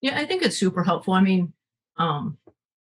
Yeah, 0.00 0.18
I 0.18 0.26
think 0.26 0.42
it's 0.42 0.58
super 0.58 0.82
helpful. 0.82 1.14
I 1.14 1.20
mean, 1.20 1.52
um, 1.96 2.36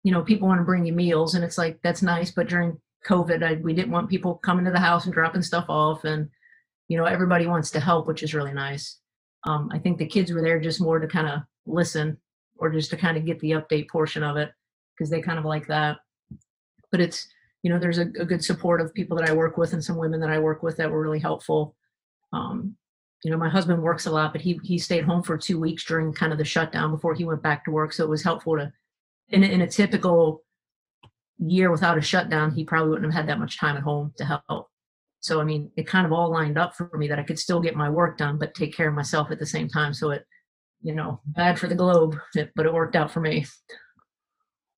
you 0.03 0.13
know, 0.13 0.23
people 0.23 0.47
want 0.47 0.61
to 0.61 0.65
bring 0.65 0.85
you 0.85 0.93
meals, 0.93 1.35
and 1.35 1.43
it's 1.43 1.57
like 1.57 1.81
that's 1.83 2.03
nice. 2.03 2.31
But 2.31 2.49
during 2.49 2.79
COVID, 3.07 3.43
I, 3.43 3.55
we 3.55 3.73
didn't 3.73 3.93
want 3.93 4.11
people 4.11 4.35
coming 4.35 4.67
to 4.67 4.71
the 4.71 4.79
house 4.79 5.07
and 5.07 5.15
dropping 5.15 5.43
stuff 5.43 5.65
off, 5.69 6.05
and 6.05 6.29
you 6.89 6.99
know, 6.99 7.07
everybody 7.07 7.47
wants 7.47 7.71
to 7.71 7.81
help, 7.81 8.07
which 8.07 8.23
is 8.23 8.35
really 8.35 8.53
nice. 8.53 8.99
Um, 9.45 9.71
I 9.73 9.79
think 9.79 9.97
the 9.97 10.07
kids 10.07 10.31
were 10.31 10.43
there 10.43 10.61
just 10.61 10.81
more 10.81 10.99
to 10.99 11.09
kind 11.09 11.29
of 11.29 11.41
listen, 11.67 12.19
or 12.59 12.71
just 12.71 12.91
to 12.91 12.97
kind 12.97 13.17
of 13.17 13.25
get 13.25 13.41
the 13.41 13.53
update 13.53 13.89
portion 13.89 14.23
of 14.23 14.37
it, 14.37 14.53
because 14.95 15.09
they 15.09 15.23
kind 15.23 15.39
of 15.39 15.47
like 15.47 15.67
that. 15.69 15.97
But 16.91 17.01
it's 17.01 17.27
you 17.67 17.73
know, 17.73 17.81
there's 17.81 17.99
a, 17.99 18.03
a 18.21 18.25
good 18.25 18.45
support 18.45 18.81
of 18.81 18.95
people 18.95 19.17
that 19.17 19.29
I 19.29 19.33
work 19.33 19.59
with, 19.59 19.73
and 19.73 19.83
some 19.83 19.97
women 19.97 20.21
that 20.21 20.31
I 20.31 20.39
work 20.39 20.63
with 20.63 20.77
that 20.77 20.89
were 20.89 21.03
really 21.03 21.19
helpful. 21.19 21.75
Um, 22.33 22.77
you 23.25 23.31
know, 23.33 23.37
my 23.37 23.49
husband 23.49 23.83
works 23.83 24.07
a 24.07 24.13
lot, 24.13 24.31
but 24.31 24.41
he 24.41 24.61
he 24.63 24.79
stayed 24.79 25.03
home 25.03 25.25
for 25.25 25.37
two 25.37 25.59
weeks 25.59 25.85
during 25.85 26.13
kind 26.13 26.31
of 26.31 26.39
the 26.39 26.45
shutdown 26.45 26.93
before 26.93 27.13
he 27.13 27.25
went 27.25 27.43
back 27.43 27.65
to 27.65 27.73
work. 27.73 27.93
So 27.93 28.05
it 28.05 28.09
was 28.09 28.23
helpful 28.23 28.57
to, 28.57 28.73
in 29.31 29.43
a, 29.43 29.47
in 29.49 29.63
a 29.63 29.67
typical 29.67 30.45
year 31.39 31.73
without 31.73 31.99
a 31.99 32.01
shutdown, 32.03 32.53
he 32.53 32.63
probably 32.63 32.91
wouldn't 32.91 33.13
have 33.13 33.21
had 33.21 33.29
that 33.29 33.41
much 33.41 33.59
time 33.59 33.77
at 33.77 33.83
home 33.83 34.13
to 34.19 34.25
help. 34.25 34.69
So 35.19 35.41
I 35.41 35.45
mean, 35.45 35.69
it 35.77 35.89
kind 35.89 36.07
of 36.07 36.13
all 36.13 36.31
lined 36.31 36.59
up 36.59 36.77
for 36.77 36.89
me 36.97 37.09
that 37.09 37.19
I 37.19 37.25
could 37.25 37.41
still 37.41 37.59
get 37.59 37.75
my 37.75 37.91
work 37.91 38.17
done, 38.17 38.39
but 38.39 38.55
take 38.55 38.77
care 38.77 38.89
of 38.89 38.95
myself 38.95 39.33
at 39.33 39.41
the 39.41 39.47
same 39.47 39.69
time. 39.69 39.93
So 39.93 40.11
it, 40.11 40.25
you 40.83 40.95
know, 40.95 41.21
bad 41.27 41.59
for 41.59 41.67
the 41.67 41.75
globe, 41.75 42.17
but 42.55 42.65
it 42.65 42.73
worked 42.73 42.95
out 42.95 43.11
for 43.11 43.19
me. 43.19 43.45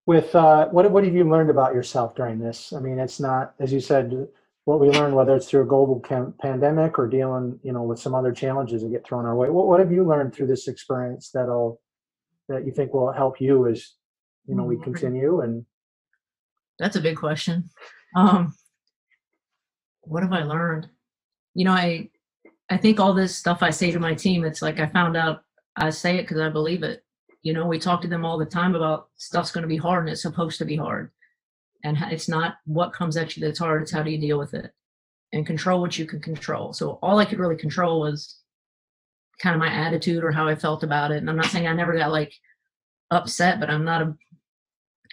With 0.09 0.33
uh, 0.33 0.69
what 0.69 0.89
what 0.89 1.03
have 1.03 1.13
you 1.13 1.23
learned 1.29 1.51
about 1.51 1.75
yourself 1.75 2.15
during 2.15 2.39
this? 2.39 2.73
I 2.73 2.79
mean, 2.79 2.97
it's 2.97 3.19
not 3.19 3.53
as 3.59 3.71
you 3.71 3.79
said 3.79 4.27
what 4.65 4.79
we 4.79 4.89
learned, 4.89 5.15
whether 5.15 5.35
it's 5.35 5.47
through 5.47 5.61
a 5.61 5.65
global 5.67 5.99
cam- 5.99 6.33
pandemic 6.41 6.97
or 6.97 7.07
dealing, 7.07 7.59
you 7.61 7.71
know, 7.71 7.83
with 7.83 7.99
some 7.99 8.15
other 8.15 8.31
challenges 8.31 8.81
that 8.81 8.89
get 8.89 9.05
thrown 9.05 9.27
our 9.27 9.35
way. 9.35 9.51
What 9.51 9.67
what 9.67 9.79
have 9.79 9.91
you 9.91 10.03
learned 10.03 10.33
through 10.33 10.47
this 10.47 10.67
experience 10.67 11.29
that'll 11.29 11.79
that 12.47 12.65
you 12.65 12.71
think 12.71 12.91
will 12.91 13.11
help 13.11 13.39
you 13.39 13.67
as 13.67 13.93
you 14.47 14.55
know 14.55 14.63
we 14.63 14.77
Mm. 14.77 14.83
continue 14.83 15.41
and 15.41 15.63
That's 16.79 16.95
a 16.95 17.01
big 17.01 17.17
question. 17.17 17.69
Um, 18.15 18.55
what 20.01 20.23
have 20.23 20.33
I 20.33 20.41
learned? 20.41 20.89
You 21.53 21.65
know, 21.65 21.73
I 21.73 22.09
I 22.67 22.77
think 22.77 22.99
all 22.99 23.13
this 23.13 23.37
stuff 23.37 23.61
I 23.61 23.69
say 23.69 23.91
to 23.91 23.99
my 23.99 24.15
team, 24.15 24.43
it's 24.43 24.63
like 24.63 24.79
I 24.79 24.87
found 24.87 25.15
out 25.15 25.43
I 25.75 25.91
say 25.91 26.17
it 26.17 26.23
because 26.23 26.39
I 26.39 26.49
believe 26.49 26.81
it. 26.81 27.03
You 27.41 27.53
know, 27.53 27.65
we 27.65 27.79
talk 27.79 28.01
to 28.01 28.07
them 28.07 28.25
all 28.25 28.37
the 28.37 28.45
time 28.45 28.75
about 28.75 29.09
stuff's 29.15 29.51
going 29.51 29.61
to 29.61 29.67
be 29.67 29.77
hard 29.77 30.03
and 30.03 30.09
it's 30.09 30.21
supposed 30.21 30.57
to 30.59 30.65
be 30.65 30.75
hard, 30.75 31.11
and 31.83 31.97
it's 32.11 32.27
not 32.27 32.55
what 32.65 32.93
comes 32.93 33.17
at 33.17 33.35
you 33.35 33.45
that's 33.45 33.59
hard. 33.59 33.81
It's 33.81 33.91
how 33.91 34.03
do 34.03 34.11
you 34.11 34.19
deal 34.19 34.37
with 34.37 34.53
it 34.53 34.71
and 35.31 35.45
control 35.45 35.79
what 35.81 35.97
you 35.97 36.05
can 36.05 36.19
control. 36.19 36.73
So 36.73 36.99
all 37.01 37.19
I 37.19 37.25
could 37.25 37.39
really 37.39 37.55
control 37.55 38.01
was 38.01 38.39
kind 39.39 39.55
of 39.55 39.59
my 39.59 39.71
attitude 39.71 40.23
or 40.23 40.31
how 40.31 40.47
I 40.47 40.55
felt 40.55 40.83
about 40.83 41.11
it. 41.11 41.17
And 41.17 41.29
I'm 41.29 41.37
not 41.37 41.45
saying 41.45 41.67
I 41.67 41.73
never 41.73 41.95
got 41.95 42.11
like 42.11 42.33
upset, 43.11 43.59
but 43.59 43.69
I'm 43.69 43.85
not 43.85 44.01
a 44.01 44.15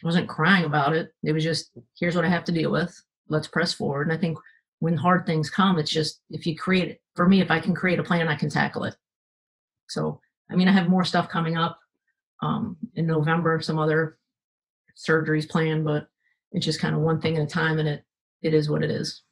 I 0.03 0.07
wasn't 0.07 0.29
crying 0.29 0.65
about 0.65 0.93
it. 0.93 1.13
It 1.23 1.33
was 1.33 1.43
just, 1.43 1.71
here's 1.99 2.15
what 2.15 2.25
I 2.25 2.29
have 2.29 2.45
to 2.45 2.53
deal 2.53 2.71
with. 2.71 2.95
Let's 3.29 3.49
press 3.49 3.73
forward. 3.73 4.09
And 4.09 4.17
I 4.17 4.21
think 4.21 4.39
when 4.81 4.97
hard 4.97 5.25
things 5.25 5.49
come, 5.49 5.79
it's 5.79 5.91
just 5.91 6.21
if 6.29 6.47
you 6.47 6.55
create 6.55 6.89
it. 6.89 7.01
For 7.15 7.27
me, 7.27 7.41
if 7.41 7.51
I 7.51 7.61
can 7.61 7.75
create 7.75 7.99
a 7.99 8.05
plan, 8.05 8.29
I 8.29 8.37
can 8.37 8.51
tackle 8.51 8.85
it. 8.85 8.95
So, 9.89 10.21
I 10.51 10.55
mean, 10.55 10.69
I 10.69 10.73
have 10.73 10.89
more 10.89 11.05
stuff 11.05 11.31
coming 11.31 11.57
up 11.57 11.79
um, 12.43 12.77
in 12.95 13.07
November, 13.07 13.61
some 13.61 13.79
other 13.79 14.19
surgeries 14.97 15.49
planned, 15.49 15.85
but 15.85 16.09
it's 16.53 16.65
just 16.65 16.81
kind 16.81 16.95
of 16.95 17.01
one 17.01 17.21
thing 17.21 17.37
at 17.37 17.43
a 17.43 17.47
time, 17.47 17.79
and 17.79 17.89
it 17.89 18.05
it 18.43 18.55
is 18.55 18.71
what 18.71 18.83
it 18.83 18.91
is. 18.91 19.23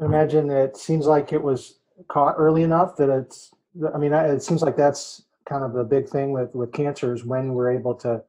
I 0.00 0.04
imagine 0.04 0.50
it 0.50 0.76
seems 0.76 1.06
like 1.06 1.32
it 1.32 1.42
was 1.42 1.78
caught 2.08 2.36
early 2.38 2.62
enough 2.62 2.96
that 2.96 3.10
it's 3.10 3.50
i 3.94 3.98
mean 3.98 4.12
it 4.12 4.42
seems 4.42 4.62
like 4.62 4.76
that's 4.76 5.24
kind 5.48 5.64
of 5.64 5.72
the 5.72 5.82
big 5.82 6.08
thing 6.08 6.30
with 6.30 6.54
with 6.54 6.72
cancer 6.72 7.12
is 7.12 7.24
when 7.24 7.54
we're 7.54 7.72
able 7.72 7.94
to 7.94 8.22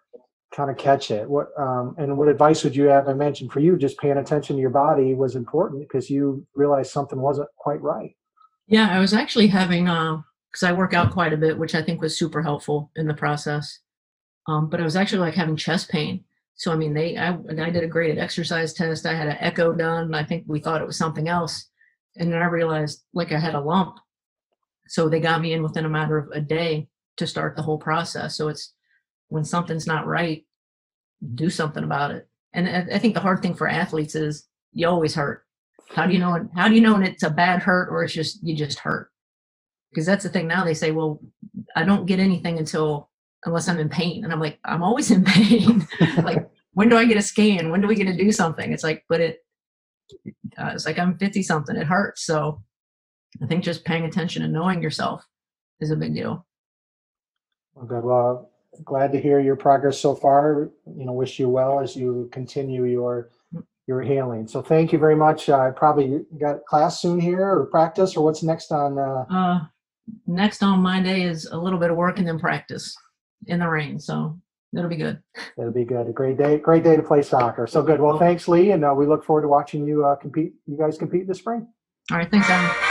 kind 0.55 0.71
of 0.71 0.77
catch 0.77 1.11
it 1.11 1.29
what 1.29 1.49
um, 1.59 1.93
and 1.99 2.17
what 2.17 2.27
advice 2.27 2.63
would 2.63 2.75
you 2.75 2.85
have 2.85 3.07
i 3.07 3.13
mentioned 3.13 3.51
for 3.51 3.59
you 3.59 3.77
just 3.77 3.99
paying 3.99 4.17
attention 4.17 4.55
to 4.55 4.59
your 4.59 4.71
body 4.71 5.13
was 5.13 5.35
important 5.35 5.79
because 5.81 6.09
you 6.09 6.43
realized 6.55 6.91
something 6.91 7.19
wasn't 7.19 7.47
quite 7.57 7.81
right 7.81 8.15
Yeah, 8.67 8.89
I 8.95 8.99
was 8.99 9.13
actually 9.13 9.47
having 9.47 9.87
because 10.51 10.63
I 10.63 10.71
work 10.71 10.93
out 10.93 11.11
quite 11.11 11.33
a 11.33 11.37
bit, 11.37 11.57
which 11.57 11.75
I 11.75 11.81
think 11.81 12.01
was 12.01 12.17
super 12.17 12.41
helpful 12.41 12.91
in 12.95 13.07
the 13.07 13.13
process. 13.13 13.79
Um, 14.47 14.69
but 14.69 14.79
I 14.79 14.83
was 14.83 14.95
actually 14.95 15.19
like 15.19 15.35
having 15.35 15.55
chest 15.55 15.89
pain. 15.89 16.23
So 16.55 16.71
I 16.71 16.75
mean, 16.75 16.93
they 16.93 17.17
I, 17.17 17.33
I 17.33 17.69
did 17.69 17.83
a 17.83 17.87
graded 17.87 18.17
exercise 18.17 18.73
test. 18.73 19.05
I 19.05 19.13
had 19.13 19.27
an 19.27 19.37
echo 19.39 19.73
done. 19.73 20.13
I 20.13 20.23
think 20.23 20.43
we 20.47 20.59
thought 20.59 20.81
it 20.81 20.87
was 20.87 20.97
something 20.97 21.29
else, 21.29 21.69
and 22.17 22.31
then 22.31 22.41
I 22.41 22.45
realized 22.45 23.03
like 23.13 23.31
I 23.31 23.39
had 23.39 23.55
a 23.55 23.61
lump. 23.61 23.97
So 24.87 25.07
they 25.07 25.19
got 25.19 25.41
me 25.41 25.53
in 25.53 25.63
within 25.63 25.85
a 25.85 25.89
matter 25.89 26.17
of 26.17 26.29
a 26.31 26.41
day 26.41 26.89
to 27.17 27.27
start 27.27 27.55
the 27.55 27.61
whole 27.61 27.77
process. 27.77 28.35
So 28.35 28.47
it's 28.47 28.73
when 29.27 29.45
something's 29.45 29.87
not 29.87 30.07
right, 30.07 30.45
do 31.35 31.49
something 31.49 31.83
about 31.83 32.11
it. 32.11 32.27
And 32.53 32.67
I, 32.67 32.95
I 32.95 32.99
think 32.99 33.13
the 33.13 33.19
hard 33.19 33.41
thing 33.41 33.53
for 33.53 33.67
athletes 33.67 34.15
is 34.15 34.47
you 34.73 34.87
always 34.87 35.15
hurt. 35.15 35.45
How 35.89 36.07
do 36.07 36.13
you 36.13 36.19
know? 36.19 36.49
How 36.55 36.67
do 36.67 36.75
you 36.75 36.81
know 36.81 36.93
when 36.93 37.03
it's 37.03 37.23
a 37.23 37.29
bad 37.29 37.61
hurt 37.61 37.89
or 37.89 38.03
it's 38.03 38.13
just 38.13 38.43
you 38.43 38.55
just 38.55 38.79
hurt? 38.79 39.11
Because 39.91 40.05
that's 40.05 40.23
the 40.23 40.29
thing 40.29 40.47
now. 40.47 40.63
They 40.63 40.73
say, 40.73 40.91
well, 40.91 41.19
I 41.75 41.83
don't 41.83 42.05
get 42.05 42.19
anything 42.19 42.57
until 42.59 43.09
unless 43.45 43.67
I'm 43.69 43.79
in 43.79 43.89
pain, 43.89 44.23
and 44.23 44.33
I'm 44.33 44.39
like, 44.39 44.59
I'm 44.65 44.83
always 44.83 45.11
in 45.11 45.23
pain. 45.35 45.87
like, 46.23 46.47
when 46.73 46.89
do 46.89 46.97
I 46.97 47.05
get 47.05 47.17
a 47.17 47.21
scan? 47.21 47.71
When 47.71 47.81
do 47.81 47.87
we 47.87 47.95
get 47.95 48.05
to 48.05 48.15
do 48.17 48.31
something? 48.31 48.71
It's 48.71 48.83
like, 48.83 49.03
but 49.09 49.21
it, 49.21 49.39
uh, 50.57 50.71
it's 50.73 50.85
like 50.85 50.99
I'm 50.99 51.17
50 51.17 51.41
something. 51.43 51.75
It 51.75 51.87
hurts. 51.87 52.25
So 52.25 52.61
I 53.41 53.45
think 53.47 53.63
just 53.63 53.85
paying 53.85 54.05
attention 54.05 54.43
and 54.43 54.53
knowing 54.53 54.81
yourself 54.81 55.25
is 55.79 55.91
a 55.91 55.95
big 55.95 56.13
deal. 56.13 56.45
well, 57.73 57.85
good 57.85 58.03
well 58.03 58.51
glad 58.83 59.11
to 59.11 59.19
hear 59.19 59.39
your 59.39 59.55
progress 59.55 59.97
so 59.99 60.13
far 60.13 60.69
you 60.95 61.05
know 61.05 61.11
wish 61.11 61.39
you 61.39 61.49
well 61.49 61.79
as 61.79 61.95
you 61.95 62.29
continue 62.31 62.85
your 62.85 63.29
your 63.87 64.01
healing 64.01 64.47
so 64.47 64.61
thank 64.61 64.93
you 64.93 64.99
very 64.99 65.15
much 65.15 65.49
i 65.49 65.69
uh, 65.69 65.71
probably 65.71 66.21
got 66.39 66.63
class 66.65 67.01
soon 67.01 67.19
here 67.19 67.41
or 67.41 67.65
practice 67.65 68.15
or 68.15 68.23
what's 68.23 68.43
next 68.43 68.71
on 68.71 68.99
uh, 68.99 69.25
Uh, 69.31 69.59
next 70.27 70.63
on 70.63 70.79
my 70.79 71.01
day 71.01 71.23
is 71.23 71.45
a 71.45 71.57
little 71.57 71.79
bit 71.79 71.91
of 71.91 71.97
work 71.97 72.19
and 72.19 72.27
then 72.27 72.39
practice 72.39 72.95
in 73.47 73.59
the 73.59 73.67
rain. 73.67 73.99
So 73.99 74.39
it'll 74.75 74.89
be 74.89 74.95
good. 74.95 75.21
It'll 75.57 75.71
be 75.71 75.85
good. 75.85 76.07
A 76.07 76.11
great 76.11 76.37
day. 76.37 76.57
Great 76.57 76.83
day 76.83 76.95
to 76.95 77.03
play 77.03 77.21
soccer. 77.21 77.67
So 77.67 77.81
good. 77.81 77.99
Well, 77.99 78.17
thanks, 78.17 78.47
Leigh, 78.47 78.71
and 78.71 78.83
uh, 78.85 78.93
we 78.95 79.05
look 79.05 79.23
forward 79.23 79.43
to 79.43 79.47
watching 79.47 79.85
you 79.85 80.05
uh, 80.05 80.15
compete. 80.15 80.53
You 80.65 80.77
guys 80.77 80.97
compete 80.97 81.27
this 81.27 81.39
spring. 81.39 81.67
All 82.11 82.17
right. 82.17 82.29
Thanks, 82.29 82.49
Adam. 82.49 82.88